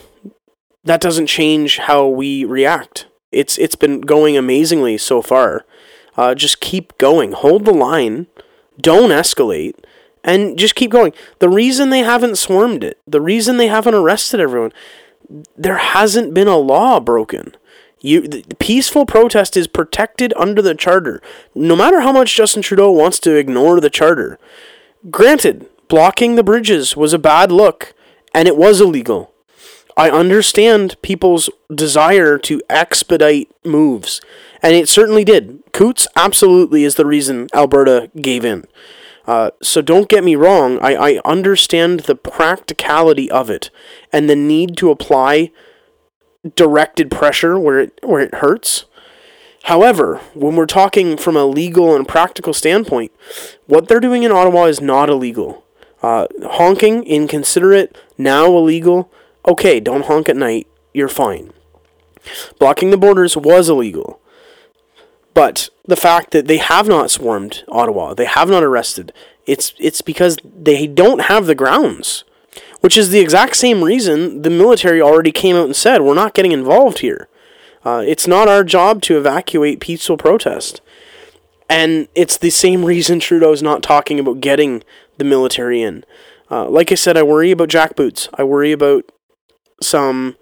that 0.83 1.01
doesn't 1.01 1.27
change 1.27 1.77
how 1.77 2.07
we 2.07 2.43
react. 2.43 3.05
It's 3.37 3.59
it's 3.59 3.75
been 3.75 4.01
going 4.01 4.35
amazingly 4.35 4.97
so 4.97 5.21
far. 5.21 5.63
Uh, 6.15 6.33
just 6.33 6.59
keep 6.59 6.97
going. 6.97 7.33
Hold 7.33 7.65
the 7.65 7.73
line. 7.73 8.25
Don't 8.81 9.11
escalate. 9.11 9.75
And 10.23 10.57
just 10.57 10.73
keep 10.73 10.89
going. 10.89 11.13
The 11.37 11.47
reason 11.47 11.91
they 11.91 11.99
haven't 11.99 12.37
swarmed 12.37 12.83
it, 12.83 12.99
the 13.05 13.21
reason 13.21 13.57
they 13.57 13.67
haven't 13.67 13.93
arrested 13.93 14.39
everyone, 14.39 14.73
there 15.55 15.77
hasn't 15.77 16.33
been 16.33 16.47
a 16.47 16.57
law 16.57 16.99
broken. 16.99 17.55
You, 17.99 18.27
the 18.27 18.43
peaceful 18.59 19.05
protest 19.05 19.55
is 19.55 19.67
protected 19.67 20.33
under 20.35 20.61
the 20.61 20.73
charter. 20.73 21.21
No 21.53 21.75
matter 21.75 22.01
how 22.01 22.11
much 22.11 22.35
Justin 22.35 22.63
Trudeau 22.63 22.91
wants 22.91 23.19
to 23.19 23.35
ignore 23.35 23.79
the 23.79 23.89
charter. 23.89 24.39
Granted, 25.11 25.67
blocking 25.87 26.35
the 26.35 26.43
bridges 26.43 26.97
was 26.97 27.13
a 27.13 27.19
bad 27.19 27.51
look, 27.51 27.93
and 28.33 28.47
it 28.47 28.57
was 28.57 28.81
illegal. 28.81 29.31
I 29.97 30.11
understand 30.11 30.95
people's 31.01 31.49
desire 31.73 32.37
to 32.37 32.61
expedite 32.69 33.51
moves, 33.65 34.21
and 34.61 34.75
it 34.75 34.87
certainly 34.87 35.25
did. 35.25 35.63
Coutts 35.73 36.07
absolutely 36.15 36.83
is 36.83 36.95
the 36.95 37.05
reason 37.05 37.47
Alberta 37.53 38.11
gave 38.15 38.45
in. 38.45 38.65
Uh, 39.25 39.51
so 39.61 39.81
don't 39.81 40.07
get 40.07 40.23
me 40.23 40.35
wrong, 40.35 40.79
I, 40.79 40.95
I 40.95 41.21
understand 41.25 42.01
the 42.01 42.15
practicality 42.15 43.29
of 43.29 43.49
it 43.49 43.69
and 44.13 44.29
the 44.29 44.35
need 44.37 44.77
to 44.77 44.89
apply 44.89 45.51
directed 46.55 47.11
pressure 47.11 47.59
where 47.59 47.79
it 47.79 47.99
where 48.03 48.21
it 48.21 48.35
hurts. 48.35 48.85
However, 49.63 50.21
when 50.33 50.55
we're 50.55 50.65
talking 50.65 51.17
from 51.17 51.35
a 51.35 51.45
legal 51.45 51.93
and 51.93 52.07
practical 52.07 52.53
standpoint, 52.53 53.11
what 53.65 53.89
they're 53.89 53.99
doing 53.99 54.23
in 54.23 54.31
Ottawa 54.31 54.65
is 54.65 54.79
not 54.79 55.09
illegal. 55.09 55.65
Uh, 56.01 56.27
honking, 56.45 57.03
inconsiderate, 57.03 57.97
now 58.17 58.45
illegal. 58.45 59.11
Okay, 59.45 59.79
don't 59.79 60.05
honk 60.05 60.29
at 60.29 60.35
night. 60.35 60.67
You're 60.93 61.07
fine. 61.07 61.51
Blocking 62.59 62.89
the 62.89 62.97
borders 62.97 63.37
was 63.37 63.69
illegal. 63.69 64.19
But 65.33 65.69
the 65.85 65.95
fact 65.95 66.31
that 66.31 66.47
they 66.47 66.57
have 66.57 66.87
not 66.87 67.11
swarmed 67.11 67.63
Ottawa, 67.69 68.13
they 68.13 68.25
have 68.25 68.49
not 68.49 68.63
arrested, 68.63 69.13
it's 69.45 69.73
it's 69.79 70.01
because 70.01 70.37
they 70.43 70.87
don't 70.87 71.21
have 71.23 71.45
the 71.45 71.55
grounds. 71.55 72.23
Which 72.81 72.97
is 72.97 73.09
the 73.09 73.19
exact 73.19 73.55
same 73.55 73.83
reason 73.83 74.41
the 74.41 74.49
military 74.49 75.01
already 75.01 75.31
came 75.31 75.55
out 75.55 75.65
and 75.65 75.75
said 75.75 76.01
we're 76.01 76.13
not 76.13 76.33
getting 76.33 76.51
involved 76.51 76.99
here. 76.99 77.27
Uh, 77.85 78.03
it's 78.05 78.27
not 78.27 78.47
our 78.47 78.63
job 78.63 79.01
to 79.03 79.17
evacuate 79.17 79.79
peaceful 79.79 80.17
protest. 80.17 80.81
And 81.69 82.07
it's 82.15 82.37
the 82.37 82.49
same 82.49 82.85
reason 82.85 83.19
Trudeau's 83.19 83.61
not 83.61 83.83
talking 83.83 84.19
about 84.19 84.41
getting 84.41 84.83
the 85.17 85.23
military 85.23 85.81
in. 85.81 86.03
Uh, 86.49 86.69
like 86.69 86.91
I 86.91 86.95
said, 86.95 87.17
I 87.17 87.23
worry 87.23 87.51
about 87.51 87.69
jackboots. 87.69 88.29
I 88.33 88.43
worry 88.43 88.71
about 88.71 89.05
some 89.81 90.35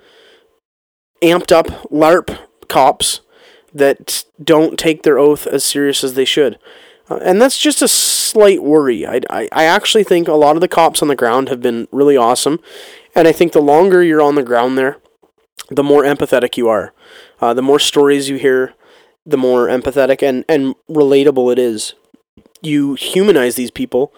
amped 1.21 1.51
up 1.51 1.67
LARP 1.91 2.37
cops 2.67 3.21
that 3.73 4.23
don't 4.41 4.79
take 4.79 5.03
their 5.03 5.19
oath 5.19 5.45
as 5.47 5.63
serious 5.63 6.03
as 6.03 6.13
they 6.13 6.25
should. 6.25 6.57
Uh, 7.09 7.17
and 7.17 7.41
that's 7.41 7.57
just 7.57 7.81
a 7.81 7.87
slight 7.87 8.63
worry. 8.63 9.05
I, 9.05 9.21
I, 9.29 9.49
I 9.51 9.65
actually 9.65 10.03
think 10.03 10.27
a 10.27 10.33
lot 10.33 10.55
of 10.55 10.61
the 10.61 10.67
cops 10.67 11.01
on 11.01 11.07
the 11.07 11.15
ground 11.15 11.49
have 11.49 11.61
been 11.61 11.87
really 11.91 12.17
awesome. 12.17 12.59
And 13.13 13.27
I 13.27 13.31
think 13.31 13.51
the 13.51 13.61
longer 13.61 14.03
you're 14.03 14.21
on 14.21 14.35
the 14.35 14.43
ground 14.43 14.77
there, 14.77 14.97
the 15.69 15.83
more 15.83 16.03
empathetic 16.03 16.57
you 16.57 16.67
are. 16.67 16.93
Uh, 17.41 17.53
the 17.53 17.61
more 17.61 17.79
stories 17.79 18.29
you 18.29 18.37
hear, 18.37 18.73
the 19.25 19.37
more 19.37 19.67
empathetic 19.67 20.23
and, 20.23 20.45
and 20.47 20.75
relatable 20.89 21.51
it 21.51 21.59
is. 21.59 21.93
You 22.61 22.95
humanize 22.95 23.55
these 23.55 23.71
people 23.71 24.13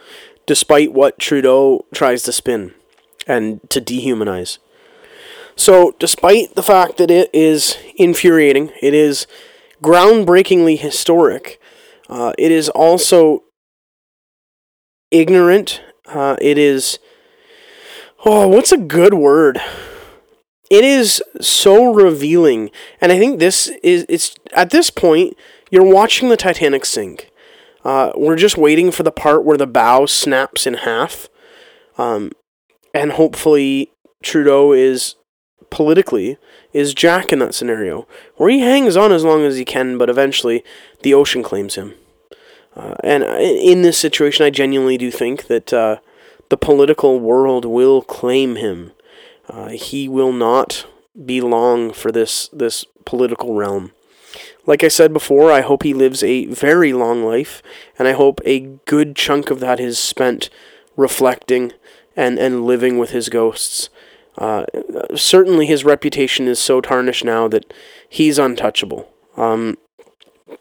despite 0.46 0.94
what 0.94 1.20
Trudeau 1.20 1.86
tries 1.94 2.24
to 2.24 2.32
spin 2.32 2.74
and 3.26 3.68
to 3.70 3.82
dehumanize. 3.82 4.60
So, 5.58 5.96
despite 6.00 6.56
the 6.56 6.64
fact 6.64 6.98
that 6.98 7.12
it 7.12 7.30
is 7.34 7.78
infuriating, 7.98 8.72
it 8.82 8.94
is 8.94 9.26
groundbreakingly 9.84 10.80
historic, 10.80 11.60
uh, 12.10 12.34
it 12.38 12.52
is 12.52 12.70
also 12.70 13.44
ignorant. 15.12 15.82
Uh, 16.06 16.38
it 16.42 16.58
is. 16.58 17.00
Oh, 18.26 18.48
what's 18.48 18.72
a 18.72 18.78
good 18.78 19.14
word? 19.14 19.60
It 20.70 20.84
is 20.84 21.22
so 21.42 21.94
revealing, 21.94 22.72
and 23.02 23.12
I 23.12 23.18
think 23.18 23.40
this 23.40 23.68
is. 23.84 24.06
It's 24.08 24.36
at 24.54 24.70
this 24.70 24.90
point 24.90 25.36
you're 25.70 25.84
watching 25.84 26.30
the 26.30 26.38
Titanic 26.38 26.86
sink. 26.86 27.30
Uh, 27.84 28.12
we're 28.16 28.36
just 28.36 28.58
waiting 28.58 28.92
for 28.92 29.04
the 29.04 29.12
part 29.12 29.44
where 29.44 29.58
the 29.58 29.68
bow 29.68 30.06
snaps 30.06 30.68
in 30.68 30.76
half, 30.76 31.30
um, 31.98 32.32
and 32.94 33.14
hopefully 33.14 33.92
Trudeau 34.24 34.72
is 34.72 35.16
politically 35.70 36.38
is 36.74 36.94
Jack 36.94 37.32
in 37.32 37.40
that 37.40 37.54
scenario, 37.54 38.08
where 38.36 38.50
he 38.50 38.60
hangs 38.60 38.96
on 38.96 39.12
as 39.12 39.24
long 39.24 39.44
as 39.44 39.58
he 39.58 39.66
can, 39.66 39.98
but 39.98 40.10
eventually 40.10 40.64
the 41.02 41.14
ocean 41.14 41.44
claims 41.44 41.76
him. 41.76 41.94
Uh, 42.76 42.96
and 43.04 43.24
in 43.24 43.82
this 43.82 43.98
situation, 43.98 44.46
I 44.46 44.50
genuinely 44.50 44.98
do 44.98 45.10
think 45.10 45.48
that 45.48 45.74
uh, 45.74 45.98
the 46.50 46.58
political 46.58 47.20
world 47.20 47.66
will 47.66 48.02
claim 48.02 48.56
him. 48.56 48.92
Uh, 49.50 49.70
he 49.70 50.08
will 50.08 50.32
not 50.32 50.86
be 51.26 51.42
long 51.42 51.92
for 51.92 52.12
this 52.12 52.50
this 52.50 52.86
political 53.06 53.56
realm. 53.56 53.92
Like 54.66 54.84
I 54.84 54.90
said 54.90 55.14
before, 55.14 55.52
I 55.52 55.62
hope 55.62 55.84
he 55.84 55.94
lives 55.94 56.22
a 56.22 56.46
very 56.46 56.94
long 56.94 57.24
life, 57.24 57.64
and 57.98 58.08
I 58.08 58.12
hope 58.12 58.42
a 58.46 58.60
good 58.86 59.16
chunk 59.16 59.50
of 59.50 59.60
that 59.62 59.80
is 59.80 59.98
spent 59.98 60.50
reflecting 60.96 61.72
and, 62.16 62.38
and 62.38 62.66
living 62.66 62.98
with 62.98 63.12
his 63.12 63.30
ghosts. 63.30 63.90
Uh, 64.38 64.66
certainly, 65.16 65.66
his 65.66 65.84
reputation 65.84 66.48
is 66.48 66.60
so 66.60 66.82
tarnished 66.82 67.26
now 67.26 67.48
that 67.48 67.74
he's 68.08 68.38
untouchable. 68.38 69.10
Um, 69.36 69.78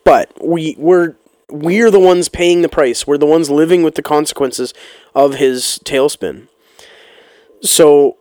but 0.04 0.30
we 0.42 0.74
we're 0.78 1.16
we're 1.50 1.90
the 1.90 2.00
ones 2.00 2.28
paying 2.28 2.62
the 2.62 2.68
price. 2.68 3.06
We're 3.06 3.18
the 3.18 3.26
ones 3.26 3.50
living 3.50 3.82
with 3.82 3.94
the 3.94 4.02
consequences 4.02 4.74
of 5.14 5.34
his 5.34 5.80
tailspin. 5.84 6.48
So 7.62 8.18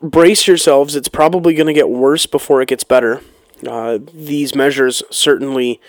brace 0.00 0.46
yourselves. 0.46 0.94
It's 0.94 1.08
probably 1.08 1.54
going 1.54 1.66
to 1.66 1.72
get 1.72 1.88
worse 1.90 2.26
before 2.26 2.60
it 2.62 2.68
gets 2.68 2.84
better. 2.84 3.20
Uh, 3.66 3.98
these 4.14 4.54
measures 4.54 5.02
certainly 5.10 5.80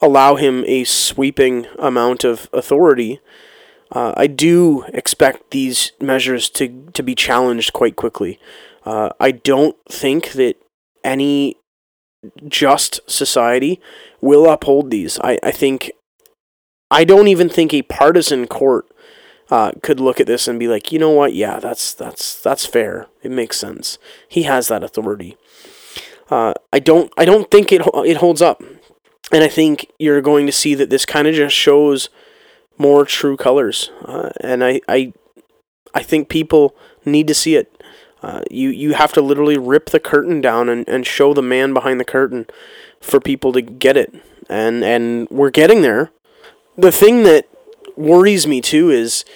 allow 0.00 0.34
him 0.34 0.64
a 0.66 0.84
sweeping 0.84 1.66
amount 1.78 2.24
of 2.24 2.48
authority. 2.52 3.20
Uh, 3.90 4.12
I 4.16 4.26
do 4.26 4.82
expect 4.88 5.50
these 5.50 5.92
measures 6.00 6.50
to, 6.50 6.88
to 6.94 7.02
be 7.02 7.14
challenged 7.14 7.72
quite 7.72 7.96
quickly. 7.96 8.40
Uh, 8.84 9.10
I 9.20 9.30
don't 9.30 9.76
think 9.88 10.32
that 10.32 10.56
any 11.02 11.56
just 12.48 13.00
society 13.08 13.80
will 14.20 14.48
uphold 14.50 14.90
these. 14.90 15.18
I, 15.20 15.38
I 15.42 15.50
think, 15.50 15.92
I 16.90 17.04
don't 17.04 17.28
even 17.28 17.48
think 17.48 17.72
a 17.72 17.82
partisan 17.82 18.46
court 18.46 18.86
uh, 19.50 19.72
could 19.82 20.00
look 20.00 20.20
at 20.20 20.26
this 20.26 20.48
and 20.48 20.58
be 20.58 20.68
like, 20.68 20.90
you 20.90 20.98
know 20.98 21.10
what? 21.10 21.34
Yeah, 21.34 21.60
that's 21.60 21.92
that's 21.92 22.40
that's 22.40 22.66
fair. 22.66 23.06
It 23.22 23.30
makes 23.30 23.58
sense. 23.58 23.98
He 24.28 24.44
has 24.44 24.68
that 24.68 24.82
authority. 24.82 25.36
Uh, 26.30 26.54
I 26.72 26.78
don't 26.78 27.12
I 27.16 27.24
don't 27.24 27.50
think 27.50 27.70
it 27.70 27.82
it 28.04 28.16
holds 28.16 28.40
up, 28.40 28.62
and 29.30 29.44
I 29.44 29.48
think 29.48 29.90
you're 29.98 30.22
going 30.22 30.46
to 30.46 30.52
see 30.52 30.74
that 30.74 30.90
this 30.90 31.04
kind 31.04 31.28
of 31.28 31.34
just 31.34 31.54
shows 31.54 32.08
more 32.78 33.04
true 33.04 33.36
colors. 33.36 33.90
Uh, 34.04 34.30
and 34.40 34.64
I, 34.64 34.80
I, 34.88 35.12
I 35.94 36.02
think 36.02 36.28
people 36.28 36.74
need 37.04 37.26
to 37.28 37.34
see 37.34 37.56
it. 37.56 37.70
Uh, 38.22 38.40
you 38.50 38.70
you 38.70 38.94
have 38.94 39.12
to 39.12 39.20
literally 39.20 39.58
rip 39.58 39.90
the 39.90 40.00
curtain 40.00 40.40
down 40.40 40.70
and, 40.70 40.88
and 40.88 41.06
show 41.06 41.34
the 41.34 41.42
man 41.42 41.74
behind 41.74 42.00
the 42.00 42.06
curtain 42.06 42.46
for 42.98 43.20
people 43.20 43.52
to 43.52 43.60
get 43.60 43.98
it. 43.98 44.14
And 44.48 44.82
and 44.82 45.28
we're 45.30 45.50
getting 45.50 45.82
there. 45.82 46.10
The 46.76 46.90
thing 46.90 47.24
that 47.24 47.46
worries 47.96 48.46
me 48.46 48.62
too 48.62 48.88
is 48.90 49.26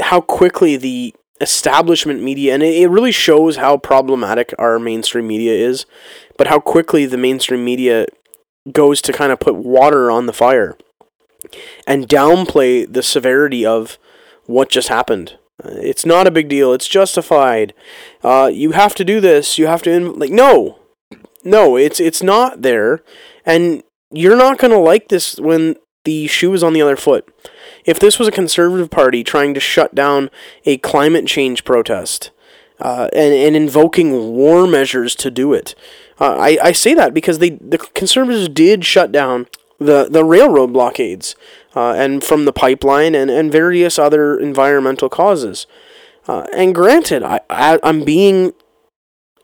how 0.00 0.20
quickly 0.20 0.76
the 0.76 1.12
establishment 1.40 2.22
media 2.22 2.54
and 2.54 2.62
it, 2.62 2.82
it 2.82 2.88
really 2.88 3.10
shows 3.10 3.56
how 3.56 3.76
problematic 3.76 4.54
our 4.58 4.78
mainstream 4.78 5.26
media 5.26 5.52
is, 5.52 5.84
but 6.38 6.46
how 6.46 6.60
quickly 6.60 7.06
the 7.06 7.16
mainstream 7.16 7.64
media 7.64 8.06
goes 8.70 9.02
to 9.02 9.12
kind 9.12 9.32
of 9.32 9.40
put 9.40 9.56
water 9.56 10.08
on 10.08 10.26
the 10.26 10.32
fire 10.32 10.76
and 11.86 12.08
downplay 12.08 12.90
the 12.90 13.02
severity 13.02 13.64
of 13.64 13.98
what 14.46 14.68
just 14.68 14.88
happened. 14.88 15.38
It's 15.64 16.06
not 16.06 16.26
a 16.26 16.30
big 16.30 16.48
deal. 16.48 16.72
It's 16.72 16.88
justified. 16.88 17.74
Uh, 18.22 18.50
you 18.52 18.72
have 18.72 18.94
to 18.96 19.04
do 19.04 19.20
this. 19.20 19.58
You 19.58 19.66
have 19.66 19.82
to 19.82 20.12
like 20.12 20.30
no, 20.30 20.78
no. 21.44 21.76
It's 21.76 22.00
it's 22.00 22.22
not 22.22 22.62
there, 22.62 23.02
and 23.44 23.82
you're 24.10 24.36
not 24.36 24.58
gonna 24.58 24.78
like 24.78 25.08
this 25.08 25.38
when 25.38 25.76
the 26.04 26.26
shoe 26.26 26.54
is 26.54 26.62
on 26.62 26.72
the 26.72 26.82
other 26.82 26.96
foot. 26.96 27.28
If 27.84 27.98
this 27.98 28.18
was 28.18 28.28
a 28.28 28.32
conservative 28.32 28.90
party 28.90 29.22
trying 29.22 29.54
to 29.54 29.60
shut 29.60 29.94
down 29.94 30.30
a 30.64 30.78
climate 30.78 31.26
change 31.26 31.64
protest 31.64 32.30
uh, 32.80 33.08
and 33.12 33.34
and 33.34 33.56
invoking 33.56 34.34
war 34.34 34.66
measures 34.66 35.14
to 35.16 35.30
do 35.30 35.52
it, 35.52 35.74
uh, 36.18 36.36
I 36.38 36.58
I 36.62 36.72
say 36.72 36.94
that 36.94 37.12
because 37.12 37.38
they 37.38 37.50
the 37.50 37.78
conservatives 37.78 38.48
did 38.48 38.84
shut 38.84 39.12
down 39.12 39.46
the 39.80 40.08
the 40.08 40.24
railroad 40.24 40.72
blockades 40.72 41.34
uh, 41.74 41.92
and 41.92 42.22
from 42.22 42.44
the 42.44 42.52
pipeline 42.52 43.14
and, 43.14 43.30
and 43.30 43.50
various 43.50 43.98
other 43.98 44.38
environmental 44.38 45.08
causes. 45.08 45.66
Uh, 46.28 46.46
and 46.54 46.74
granted, 46.74 47.22
I, 47.22 47.40
I 47.48 47.80
I'm 47.82 48.04
being 48.04 48.52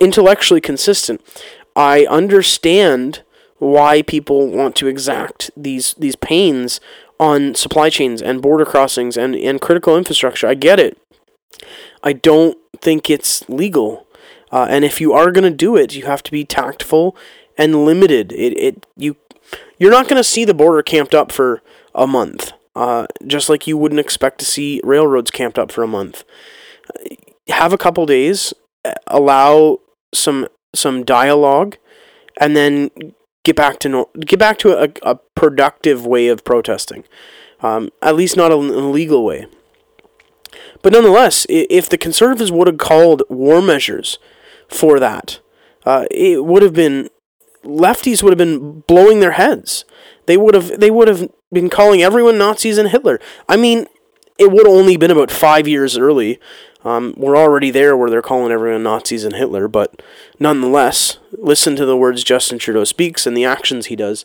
intellectually 0.00 0.60
consistent. 0.60 1.20
I 1.74 2.06
understand 2.06 3.22
why 3.58 4.02
people 4.02 4.48
want 4.48 4.76
to 4.76 4.86
exact 4.86 5.50
these 5.56 5.94
these 5.94 6.16
pains 6.16 6.80
on 7.18 7.54
supply 7.54 7.88
chains 7.88 8.20
and 8.20 8.42
border 8.42 8.66
crossings 8.66 9.16
and, 9.16 9.34
and 9.34 9.60
critical 9.60 9.96
infrastructure. 9.96 10.46
I 10.46 10.54
get 10.54 10.78
it. 10.78 10.98
I 12.02 12.12
don't 12.12 12.58
think 12.82 13.08
it's 13.08 13.48
legal. 13.48 14.06
Uh, 14.52 14.66
and 14.68 14.84
if 14.84 15.00
you 15.00 15.14
are 15.14 15.32
going 15.32 15.50
to 15.50 15.56
do 15.56 15.76
it, 15.76 15.94
you 15.94 16.04
have 16.04 16.22
to 16.24 16.30
be 16.30 16.44
tactful 16.44 17.16
and 17.56 17.86
limited. 17.86 18.32
It, 18.32 18.52
it 18.58 18.86
you 18.96 19.16
you're 19.78 19.90
not 19.90 20.08
going 20.08 20.18
to 20.18 20.24
see 20.24 20.44
the 20.44 20.54
border 20.54 20.82
camped 20.82 21.14
up 21.14 21.32
for 21.32 21.62
a 21.94 22.06
month, 22.06 22.52
uh, 22.74 23.06
just 23.26 23.48
like 23.48 23.66
you 23.66 23.76
wouldn't 23.76 24.00
expect 24.00 24.38
to 24.40 24.44
see 24.44 24.80
railroads 24.84 25.30
camped 25.30 25.58
up 25.58 25.70
for 25.72 25.82
a 25.82 25.88
month. 25.88 26.24
Have 27.48 27.72
a 27.72 27.78
couple 27.78 28.06
days, 28.06 28.52
allow 29.06 29.78
some 30.12 30.48
some 30.74 31.04
dialogue, 31.04 31.76
and 32.38 32.56
then 32.56 32.90
get 33.44 33.56
back 33.56 33.78
to 33.80 33.88
no- 33.88 34.10
get 34.20 34.38
back 34.38 34.58
to 34.58 34.76
a, 34.82 34.88
a 35.02 35.16
productive 35.34 36.04
way 36.04 36.28
of 36.28 36.44
protesting. 36.44 37.04
Um, 37.60 37.90
at 38.02 38.16
least 38.16 38.36
not 38.36 38.52
an 38.52 38.68
illegal 38.70 39.24
way. 39.24 39.46
But 40.82 40.92
nonetheless, 40.92 41.46
if 41.48 41.88
the 41.88 41.98
conservatives 41.98 42.52
would 42.52 42.66
have 42.66 42.78
called 42.78 43.22
war 43.28 43.62
measures 43.62 44.18
for 44.68 45.00
that, 45.00 45.40
uh, 45.84 46.04
it 46.10 46.44
would 46.44 46.62
have 46.62 46.74
been 46.74 47.08
lefties 47.66 48.22
would 48.22 48.30
have 48.30 48.38
been 48.38 48.80
blowing 48.80 49.20
their 49.20 49.32
heads. 49.32 49.84
They 50.26 50.36
would 50.36 50.54
have 50.54 50.80
they 50.80 50.90
would 50.90 51.08
have 51.08 51.30
been 51.52 51.70
calling 51.70 52.02
everyone 52.02 52.38
Nazis 52.38 52.78
and 52.78 52.88
Hitler. 52.88 53.20
I 53.48 53.56
mean, 53.56 53.86
it 54.38 54.50
would 54.50 54.66
have 54.66 54.74
only 54.74 54.96
been 54.96 55.10
about 55.10 55.30
five 55.30 55.68
years 55.68 55.96
early. 55.96 56.38
Um, 56.84 57.14
we're 57.16 57.36
already 57.36 57.70
there 57.70 57.96
where 57.96 58.10
they're 58.10 58.22
calling 58.22 58.52
everyone 58.52 58.84
Nazis 58.84 59.24
and 59.24 59.34
Hitler, 59.34 59.66
but 59.66 60.02
nonetheless, 60.38 61.18
listen 61.32 61.74
to 61.76 61.84
the 61.84 61.96
words 61.96 62.22
Justin 62.22 62.58
Trudeau 62.58 62.84
speaks 62.84 63.26
and 63.26 63.36
the 63.36 63.44
actions 63.44 63.86
he 63.86 63.96
does, 63.96 64.24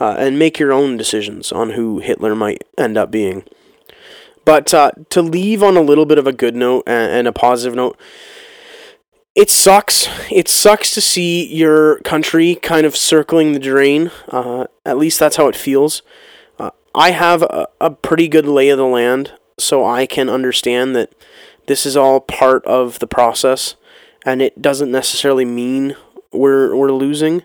uh, 0.00 0.16
and 0.18 0.38
make 0.38 0.58
your 0.58 0.72
own 0.72 0.96
decisions 0.96 1.52
on 1.52 1.70
who 1.70 1.98
Hitler 1.98 2.34
might 2.34 2.64
end 2.78 2.96
up 2.96 3.10
being. 3.10 3.44
But 4.46 4.72
uh, 4.72 4.92
to 5.10 5.20
leave 5.20 5.62
on 5.62 5.76
a 5.76 5.82
little 5.82 6.06
bit 6.06 6.16
of 6.16 6.26
a 6.26 6.32
good 6.32 6.56
note 6.56 6.84
and, 6.86 7.12
and 7.12 7.28
a 7.28 7.32
positive 7.32 7.74
note, 7.76 7.98
it 9.38 9.50
sucks. 9.50 10.08
It 10.32 10.48
sucks 10.48 10.90
to 10.94 11.00
see 11.00 11.46
your 11.46 12.00
country 12.00 12.56
kind 12.56 12.84
of 12.84 12.96
circling 12.96 13.52
the 13.52 13.60
drain. 13.60 14.10
Uh, 14.26 14.66
at 14.84 14.98
least 14.98 15.20
that's 15.20 15.36
how 15.36 15.46
it 15.46 15.54
feels. 15.54 16.02
Uh, 16.58 16.70
I 16.92 17.12
have 17.12 17.42
a, 17.42 17.68
a 17.80 17.90
pretty 17.92 18.26
good 18.26 18.46
lay 18.46 18.68
of 18.70 18.78
the 18.78 18.84
land, 18.84 19.34
so 19.56 19.86
I 19.86 20.06
can 20.06 20.28
understand 20.28 20.96
that 20.96 21.14
this 21.68 21.86
is 21.86 21.96
all 21.96 22.18
part 22.18 22.64
of 22.64 22.98
the 22.98 23.06
process, 23.06 23.76
and 24.26 24.42
it 24.42 24.60
doesn't 24.60 24.90
necessarily 24.90 25.44
mean 25.44 25.94
we're 26.32 26.74
we're 26.74 26.90
losing. 26.90 27.44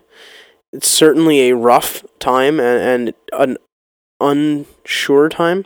It's 0.72 0.90
certainly 0.90 1.48
a 1.48 1.54
rough 1.54 2.04
time 2.18 2.58
and, 2.58 2.82
and 2.82 3.14
an 3.32 3.56
unsure 4.20 5.28
time, 5.28 5.64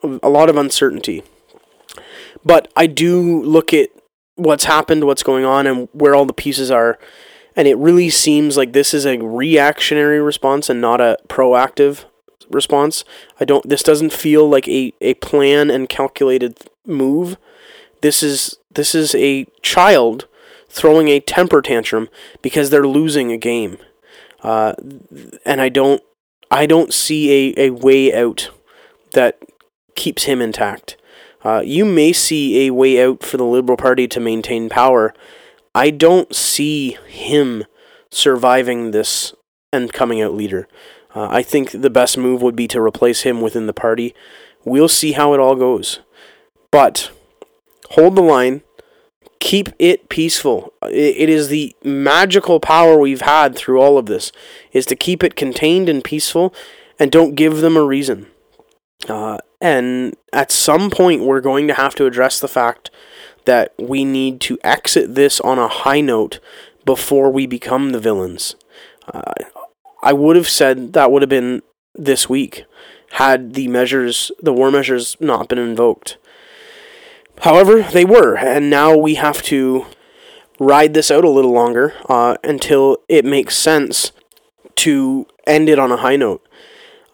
a 0.00 0.28
lot 0.28 0.48
of 0.48 0.56
uncertainty. 0.56 1.24
But 2.44 2.70
I 2.76 2.86
do 2.86 3.42
look 3.42 3.74
at 3.74 3.88
what's 4.36 4.64
happened, 4.64 5.04
what's 5.04 5.22
going 5.22 5.44
on, 5.44 5.66
and 5.66 5.88
where 5.92 6.14
all 6.14 6.26
the 6.26 6.32
pieces 6.32 6.70
are. 6.70 6.98
And 7.56 7.68
it 7.68 7.78
really 7.78 8.10
seems 8.10 8.56
like 8.56 8.72
this 8.72 8.92
is 8.92 9.06
a 9.06 9.18
reactionary 9.18 10.20
response 10.20 10.68
and 10.68 10.80
not 10.80 11.00
a 11.00 11.16
proactive 11.28 12.04
response. 12.50 13.04
I 13.38 13.44
don't. 13.44 13.68
This 13.68 13.82
doesn't 13.82 14.12
feel 14.12 14.48
like 14.48 14.68
a, 14.68 14.92
a 15.00 15.14
plan 15.14 15.70
and 15.70 15.88
calculated 15.88 16.58
move. 16.86 17.36
This 18.00 18.22
is 18.22 18.58
this 18.72 18.94
is 18.94 19.14
a 19.14 19.46
child 19.62 20.26
throwing 20.68 21.08
a 21.08 21.20
temper 21.20 21.62
tantrum 21.62 22.08
because 22.42 22.70
they're 22.70 22.86
losing 22.86 23.30
a 23.30 23.36
game, 23.36 23.78
uh, 24.42 24.74
and 25.46 25.60
I 25.60 25.68
don't 25.68 26.02
I 26.50 26.66
don't 26.66 26.92
see 26.92 27.54
a, 27.56 27.66
a 27.66 27.70
way 27.70 28.14
out 28.14 28.50
that 29.12 29.38
keeps 29.94 30.24
him 30.24 30.40
intact. 30.40 30.96
Uh, 31.44 31.62
you 31.64 31.84
may 31.84 32.12
see 32.12 32.66
a 32.66 32.72
way 32.72 33.04
out 33.04 33.22
for 33.22 33.36
the 33.36 33.44
Liberal 33.44 33.76
Party 33.76 34.08
to 34.08 34.20
maintain 34.20 34.68
power. 34.68 35.12
I 35.74 35.90
don't 35.90 36.34
see 36.34 36.96
him 37.06 37.64
surviving 38.10 38.92
this 38.92 39.34
and 39.72 39.92
coming 39.92 40.22
out 40.22 40.34
leader. 40.34 40.66
Uh, 41.14 41.28
I 41.30 41.42
think 41.42 41.70
the 41.70 41.90
best 41.90 42.16
move 42.16 42.42
would 42.42 42.56
be 42.56 42.66
to 42.68 42.80
replace 42.80 43.22
him 43.22 43.40
within 43.40 43.66
the 43.66 43.72
party. 43.72 44.14
We'll 44.64 44.88
see 44.88 45.12
how 45.12 45.34
it 45.34 45.40
all 45.40 45.54
goes. 45.54 46.00
But 46.70 47.10
hold 47.90 48.16
the 48.16 48.22
line. 48.22 48.62
Keep 49.40 49.70
it 49.78 50.08
peaceful. 50.08 50.72
It, 50.84 51.28
is 51.28 51.48
the 51.48 51.76
magical 51.84 52.60
power 52.60 52.98
we've 52.98 53.20
had 53.20 53.54
through 53.54 53.80
all 53.80 53.98
of 53.98 54.06
this 54.06 54.32
is 54.72 54.86
to 54.86 54.96
keep 54.96 55.22
it 55.22 55.36
contained 55.36 55.88
and 55.88 56.02
peaceful 56.02 56.54
and 56.98 57.12
don't 57.12 57.34
give 57.34 57.58
them 57.58 57.76
a 57.76 57.84
reason. 57.84 58.26
Uh, 59.06 59.38
and 59.64 60.14
at 60.30 60.52
some 60.52 60.90
point, 60.90 61.22
we're 61.22 61.40
going 61.40 61.66
to 61.68 61.74
have 61.74 61.94
to 61.94 62.04
address 62.04 62.38
the 62.38 62.48
fact 62.48 62.90
that 63.46 63.72
we 63.78 64.04
need 64.04 64.38
to 64.42 64.58
exit 64.62 65.14
this 65.14 65.40
on 65.40 65.58
a 65.58 65.68
high 65.68 66.02
note 66.02 66.38
before 66.84 67.30
we 67.30 67.46
become 67.46 67.88
the 67.90 67.98
villains. 67.98 68.56
Uh, 69.08 69.32
I 70.02 70.12
would 70.12 70.36
have 70.36 70.50
said 70.50 70.92
that 70.92 71.10
would 71.10 71.22
have 71.22 71.30
been 71.30 71.62
this 71.94 72.28
week 72.28 72.66
had 73.12 73.54
the 73.54 73.68
measures, 73.68 74.30
the 74.42 74.52
war 74.52 74.70
measures, 74.70 75.16
not 75.18 75.48
been 75.48 75.58
invoked. 75.58 76.18
However, 77.40 77.80
they 77.80 78.04
were, 78.04 78.36
and 78.36 78.68
now 78.68 78.94
we 78.94 79.14
have 79.14 79.40
to 79.44 79.86
ride 80.60 80.92
this 80.92 81.10
out 81.10 81.24
a 81.24 81.30
little 81.30 81.52
longer 81.52 81.94
uh, 82.10 82.36
until 82.44 82.98
it 83.08 83.24
makes 83.24 83.56
sense 83.56 84.12
to 84.76 85.26
end 85.46 85.70
it 85.70 85.78
on 85.78 85.90
a 85.90 85.96
high 85.96 86.16
note. 86.16 86.43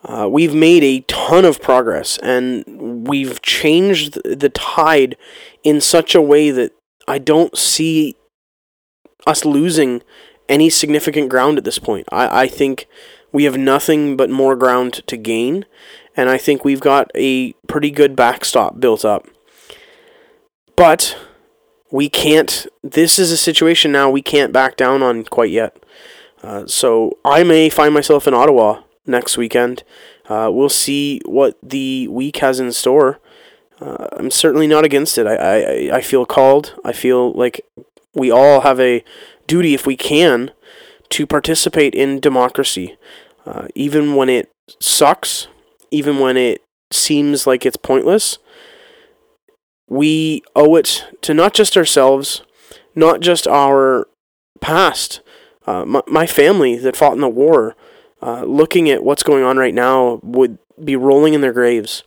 Uh, 0.03 0.28
we've 0.30 0.55
made 0.55 0.82
a 0.82 1.01
ton 1.03 1.44
of 1.44 1.61
progress 1.61 2.18
and 2.18 3.07
we've 3.07 3.42
changed 3.42 4.18
the 4.24 4.48
tide 4.48 5.16
in 5.62 5.80
such 5.80 6.14
a 6.14 6.22
way 6.22 6.51
that 6.51 6.72
I 7.07 7.18
don't 7.18 7.57
see 7.57 8.16
us 9.26 9.44
losing 9.44 10.03
any 10.48 10.70
significant 10.70 11.28
ground 11.28 11.59
at 11.59 11.64
this 11.64 11.78
point. 11.78 12.07
I, 12.11 12.42
I 12.42 12.46
think 12.48 12.86
we 13.32 13.44
have 13.44 13.59
nothing 13.59 14.16
but 14.16 14.30
more 14.30 14.57
ground 14.57 15.07
to 15.07 15.16
gain, 15.16 15.64
and 16.16 16.28
I 16.28 16.36
think 16.36 16.64
we've 16.64 16.80
got 16.80 17.11
a 17.14 17.53
pretty 17.68 17.90
good 17.90 18.16
backstop 18.16 18.80
built 18.80 19.05
up. 19.05 19.28
But 20.76 21.16
we 21.92 22.09
can't, 22.09 22.66
this 22.82 23.18
is 23.18 23.30
a 23.30 23.36
situation 23.36 23.92
now 23.92 24.11
we 24.11 24.22
can't 24.22 24.53
back 24.53 24.76
down 24.76 25.03
on 25.03 25.24
quite 25.24 25.51
yet. 25.51 25.76
Uh, 26.42 26.66
so 26.66 27.18
I 27.24 27.44
may 27.44 27.68
find 27.68 27.92
myself 27.92 28.26
in 28.26 28.34
Ottawa 28.34 28.82
next 29.07 29.36
weekend. 29.36 29.82
Uh, 30.28 30.51
we'll 30.53 30.68
see 30.68 31.20
what 31.24 31.57
the 31.62 32.09
week 32.09 32.38
has 32.38 32.61
in 32.61 32.72
store. 32.72 33.20
Uh, 33.80 34.09
I'm 34.12 34.30
certainly 34.30 34.66
not 34.66 34.84
against 34.84 35.18
it. 35.18 35.26
I, 35.26 35.88
I, 35.88 35.96
I 35.96 36.01
feel 36.01 36.26
called. 36.26 36.74
I 36.84 36.92
feel 36.92 37.32
like 37.32 37.64
we 38.14 38.30
all 38.30 38.61
have 38.61 38.78
a 38.78 39.03
duty, 39.46 39.74
if 39.74 39.86
we 39.86 39.96
can, 39.96 40.51
to 41.11 41.26
participate 41.26 41.94
in 41.94 42.20
democracy. 42.20 42.96
Uh, 43.46 43.68
even 43.74 44.14
when 44.14 44.28
it 44.28 44.51
sucks, 44.80 45.48
even 45.90 46.18
when 46.18 46.36
it 46.36 46.62
seems 46.92 47.46
like 47.46 47.64
it's 47.64 47.76
pointless, 47.76 48.38
we 49.88 50.42
owe 50.55 50.76
it 50.76 51.05
to 51.22 51.34
not 51.34 51.55
just 51.55 51.76
ourselves, 51.76 52.42
not 52.94 53.20
just 53.20 53.48
our 53.48 54.07
past, 54.61 55.20
uh, 55.66 55.84
my, 55.84 56.03
my 56.07 56.26
family 56.26 56.76
that 56.76 56.96
fought 56.96 57.14
in 57.14 57.20
the 57.20 57.28
war, 57.28 57.74
uh, 58.22 58.44
looking 58.44 58.90
at 58.90 59.04
what's 59.04 59.22
going 59.22 59.44
on 59.44 59.56
right 59.56 59.74
now, 59.74 60.20
would 60.22 60.58
be 60.82 60.96
rolling 60.96 61.34
in 61.34 61.40
their 61.40 61.52
graves. 61.52 62.02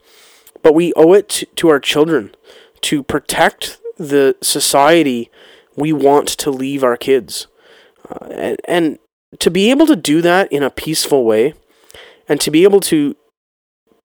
But 0.61 0.75
we 0.75 0.93
owe 0.95 1.13
it 1.13 1.43
to, 1.55 1.69
our 1.69 1.79
children 1.79 2.33
to 2.81 3.03
protect 3.03 3.79
the 3.97 4.35
society 4.41 5.29
we 5.75 5.91
want 5.91 6.27
to 6.27 6.51
leave 6.51 6.83
our 6.83 6.97
kids. 6.97 7.47
Uh, 8.09 8.25
and, 8.27 8.57
and 8.67 8.99
to 9.39 9.49
be 9.49 9.71
able 9.71 9.87
to 9.87 9.95
do 9.95 10.21
that 10.21 10.51
in 10.51 10.63
a 10.63 10.69
peaceful 10.69 11.25
way, 11.25 11.53
and 12.29 12.39
to 12.41 12.51
be 12.51 12.63
able 12.63 12.79
to 12.79 13.15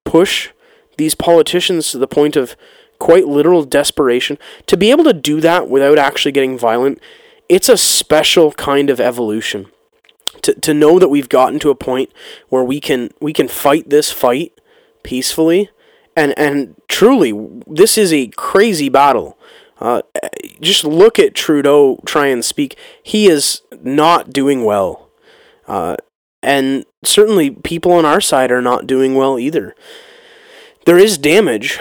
push 0.05 0.51
these 0.97 1.15
politicians 1.15 1.91
to 1.91 1.99
the 1.99 2.09
point 2.09 2.37
of 2.37 2.57
quite 2.99 3.29
literal 3.29 3.65
desperation, 3.65 4.39
to 4.67 4.77
be 4.77 4.91
able 4.91 5.05
to 5.05 5.13
do 5.13 5.41
that 5.41 5.69
without 5.69 5.99
actually 5.99 6.33
getting 6.33 6.59
violent, 6.59 7.01
it's 7.49 7.69
a 7.69 7.77
special 7.77 8.53
kind 8.53 8.91
of 8.91 9.01
evolution 9.01 9.67
to, 10.49 10.61
to 10.61 10.75
know 10.75 10.99
that 10.99 11.09
we've 11.09 11.29
gotten 11.29 11.59
to 11.59 11.71
a 11.71 11.75
point 11.75 12.11
where 12.49 12.65
we 12.65 12.81
can 12.81 13.11
we 13.21 13.33
can 13.35 13.49
fight 13.49 13.91
this 13.91 14.11
fight 14.11 14.53
peacefully 15.03 15.71
and 16.17 16.37
and 16.39 16.75
truly 16.89 17.33
this 17.67 17.99
is 17.99 18.13
a 18.13 18.29
crazy 18.29 18.89
battle 18.89 19.39
uh, 19.81 20.01
just 20.61 20.85
look 20.85 21.19
at 21.19 21.35
Trudeau 21.35 22.01
try 22.07 22.27
and 22.29 22.43
speak 22.43 22.77
he 23.03 23.27
is 23.27 23.61
not 23.83 24.31
doing 24.31 24.65
well 24.65 25.11
uh, 25.67 25.97
and 26.43 26.87
certainly 27.05 27.51
people 27.51 27.93
on 27.93 28.07
our 28.07 28.21
side 28.21 28.51
are 28.51 28.63
not 28.63 28.87
doing 28.87 29.15
well 29.15 29.39
either 29.39 29.75
there 30.87 30.99
is 30.99 31.19
damage 31.19 31.79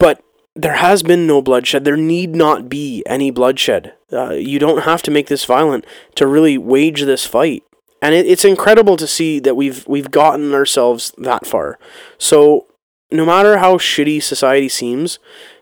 but 0.00 0.22
there 0.56 0.74
has 0.74 1.04
been 1.04 1.24
no 1.24 1.40
bloodshed. 1.40 1.84
There 1.84 1.96
need 1.96 2.34
not 2.34 2.68
be 2.68 3.04
any 3.06 3.30
bloodshed. 3.30 3.94
Uh, 4.12 4.30
you 4.30 4.58
don't 4.58 4.82
have 4.82 5.02
to 5.02 5.10
make 5.12 5.28
this 5.28 5.44
violent 5.44 5.86
to 6.16 6.26
really 6.26 6.58
wage 6.58 7.02
this 7.02 7.24
fight. 7.24 7.62
And 8.00 8.14
it, 8.14 8.26
it's 8.26 8.44
incredible 8.44 8.96
to 8.96 9.06
see 9.06 9.40
that 9.40 9.56
we've 9.56 9.86
we've 9.86 10.10
gotten 10.10 10.54
ourselves 10.54 11.12
that 11.18 11.46
far. 11.46 11.78
So 12.16 12.66
no 13.10 13.24
matter 13.24 13.58
how 13.58 13.76
shitty 13.76 14.22
society 14.22 14.68
seems, 14.68 15.18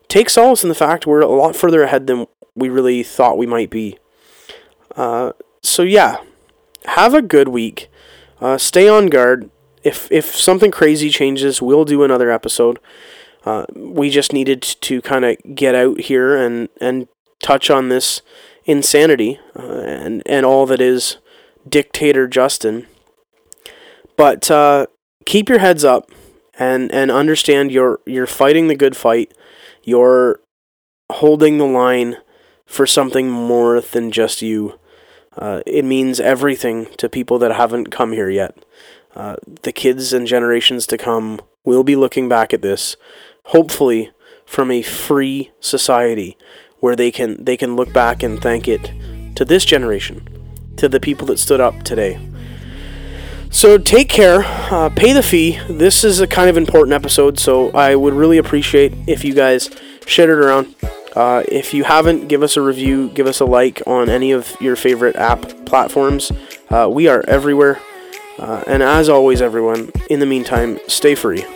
take 0.08 0.28
solace 0.28 0.62
in 0.62 0.68
the 0.68 0.74
fact 0.74 1.06
we're 1.06 1.20
a 1.20 1.26
lot 1.26 1.56
further 1.56 1.82
ahead 1.82 2.06
than 2.06 2.26
we 2.54 2.68
really 2.68 3.02
thought 3.02 3.38
we 3.38 3.46
might 3.46 3.70
be. 3.70 3.98
Uh, 4.96 5.32
so 5.62 5.82
yeah, 5.82 6.18
have 6.86 7.14
a 7.14 7.22
good 7.22 7.48
week. 7.48 7.90
Uh, 8.40 8.58
stay 8.58 8.88
on 8.88 9.06
guard. 9.06 9.50
If 9.82 10.10
if 10.10 10.34
something 10.34 10.70
crazy 10.70 11.10
changes, 11.10 11.62
we'll 11.62 11.84
do 11.84 12.02
another 12.02 12.30
episode. 12.30 12.78
Uh, 13.44 13.64
we 13.74 14.10
just 14.10 14.32
needed 14.32 14.60
to 14.60 15.00
kind 15.02 15.24
of 15.24 15.36
get 15.54 15.74
out 15.74 16.00
here 16.00 16.36
and 16.36 16.68
and 16.80 17.08
touch 17.40 17.70
on 17.70 17.88
this 17.88 18.22
insanity 18.64 19.38
uh, 19.54 19.80
and 19.80 20.22
and 20.26 20.44
all 20.44 20.66
that 20.66 20.80
is 20.80 21.18
dictator 21.68 22.26
Justin. 22.26 22.86
But 24.16 24.50
uh, 24.50 24.86
keep 25.24 25.48
your 25.48 25.58
heads 25.58 25.84
up 25.84 26.10
and 26.58 26.92
and 26.92 27.10
understand 27.10 27.72
you're 27.72 28.00
you're 28.06 28.26
fighting 28.26 28.68
the 28.68 28.76
good 28.76 28.96
fight. 28.96 29.32
You're 29.82 30.40
holding 31.12 31.58
the 31.58 31.66
line 31.66 32.16
for 32.64 32.86
something 32.86 33.30
more 33.30 33.80
than 33.80 34.10
just 34.10 34.42
you. 34.42 34.78
Uh, 35.36 35.60
it 35.66 35.84
means 35.84 36.18
everything 36.18 36.86
to 36.96 37.08
people 37.08 37.38
that 37.38 37.52
haven't 37.52 37.90
come 37.90 38.12
here 38.12 38.30
yet. 38.30 38.56
Uh, 39.14 39.36
the 39.62 39.72
kids 39.72 40.12
and 40.12 40.26
generations 40.26 40.86
to 40.86 40.98
come 40.98 41.40
will 41.64 41.84
be 41.84 41.96
looking 41.96 42.28
back 42.28 42.54
at 42.54 42.62
this 42.62 42.96
hopefully 43.46 44.10
from 44.44 44.70
a 44.70 44.82
free 44.82 45.50
society 45.60 46.36
where 46.80 46.96
they 46.96 47.10
can 47.10 47.42
they 47.42 47.56
can 47.56 47.76
look 47.76 47.92
back 47.92 48.22
and 48.22 48.40
thank 48.40 48.68
it 48.68 48.92
to 49.34 49.44
this 49.44 49.64
generation, 49.64 50.26
to 50.76 50.88
the 50.88 51.00
people 51.00 51.26
that 51.28 51.38
stood 51.38 51.60
up 51.60 51.82
today. 51.82 52.18
So 53.50 53.78
take 53.78 54.08
care, 54.08 54.42
uh, 54.44 54.90
pay 54.90 55.12
the 55.12 55.22
fee. 55.22 55.58
This 55.68 56.04
is 56.04 56.20
a 56.20 56.26
kind 56.26 56.50
of 56.50 56.56
important 56.56 56.92
episode, 56.92 57.38
so 57.38 57.70
I 57.70 57.94
would 57.94 58.12
really 58.12 58.38
appreciate 58.38 58.92
if 59.06 59.24
you 59.24 59.34
guys 59.34 59.70
shared 60.06 60.30
it 60.30 60.38
around. 60.38 60.74
Uh, 61.14 61.42
if 61.48 61.72
you 61.72 61.84
haven't, 61.84 62.28
give 62.28 62.42
us 62.42 62.56
a 62.58 62.60
review, 62.60 63.08
give 63.10 63.26
us 63.26 63.40
a 63.40 63.46
like 63.46 63.82
on 63.86 64.10
any 64.10 64.32
of 64.32 64.54
your 64.60 64.76
favorite 64.76 65.16
app 65.16 65.40
platforms. 65.64 66.30
Uh, 66.68 66.88
we 66.90 67.08
are 67.08 67.24
everywhere. 67.26 67.80
Uh, 68.38 68.62
and 68.66 68.82
as 68.82 69.08
always, 69.08 69.40
everyone, 69.40 69.90
in 70.10 70.20
the 70.20 70.26
meantime, 70.26 70.78
stay 70.88 71.14
free. 71.14 71.46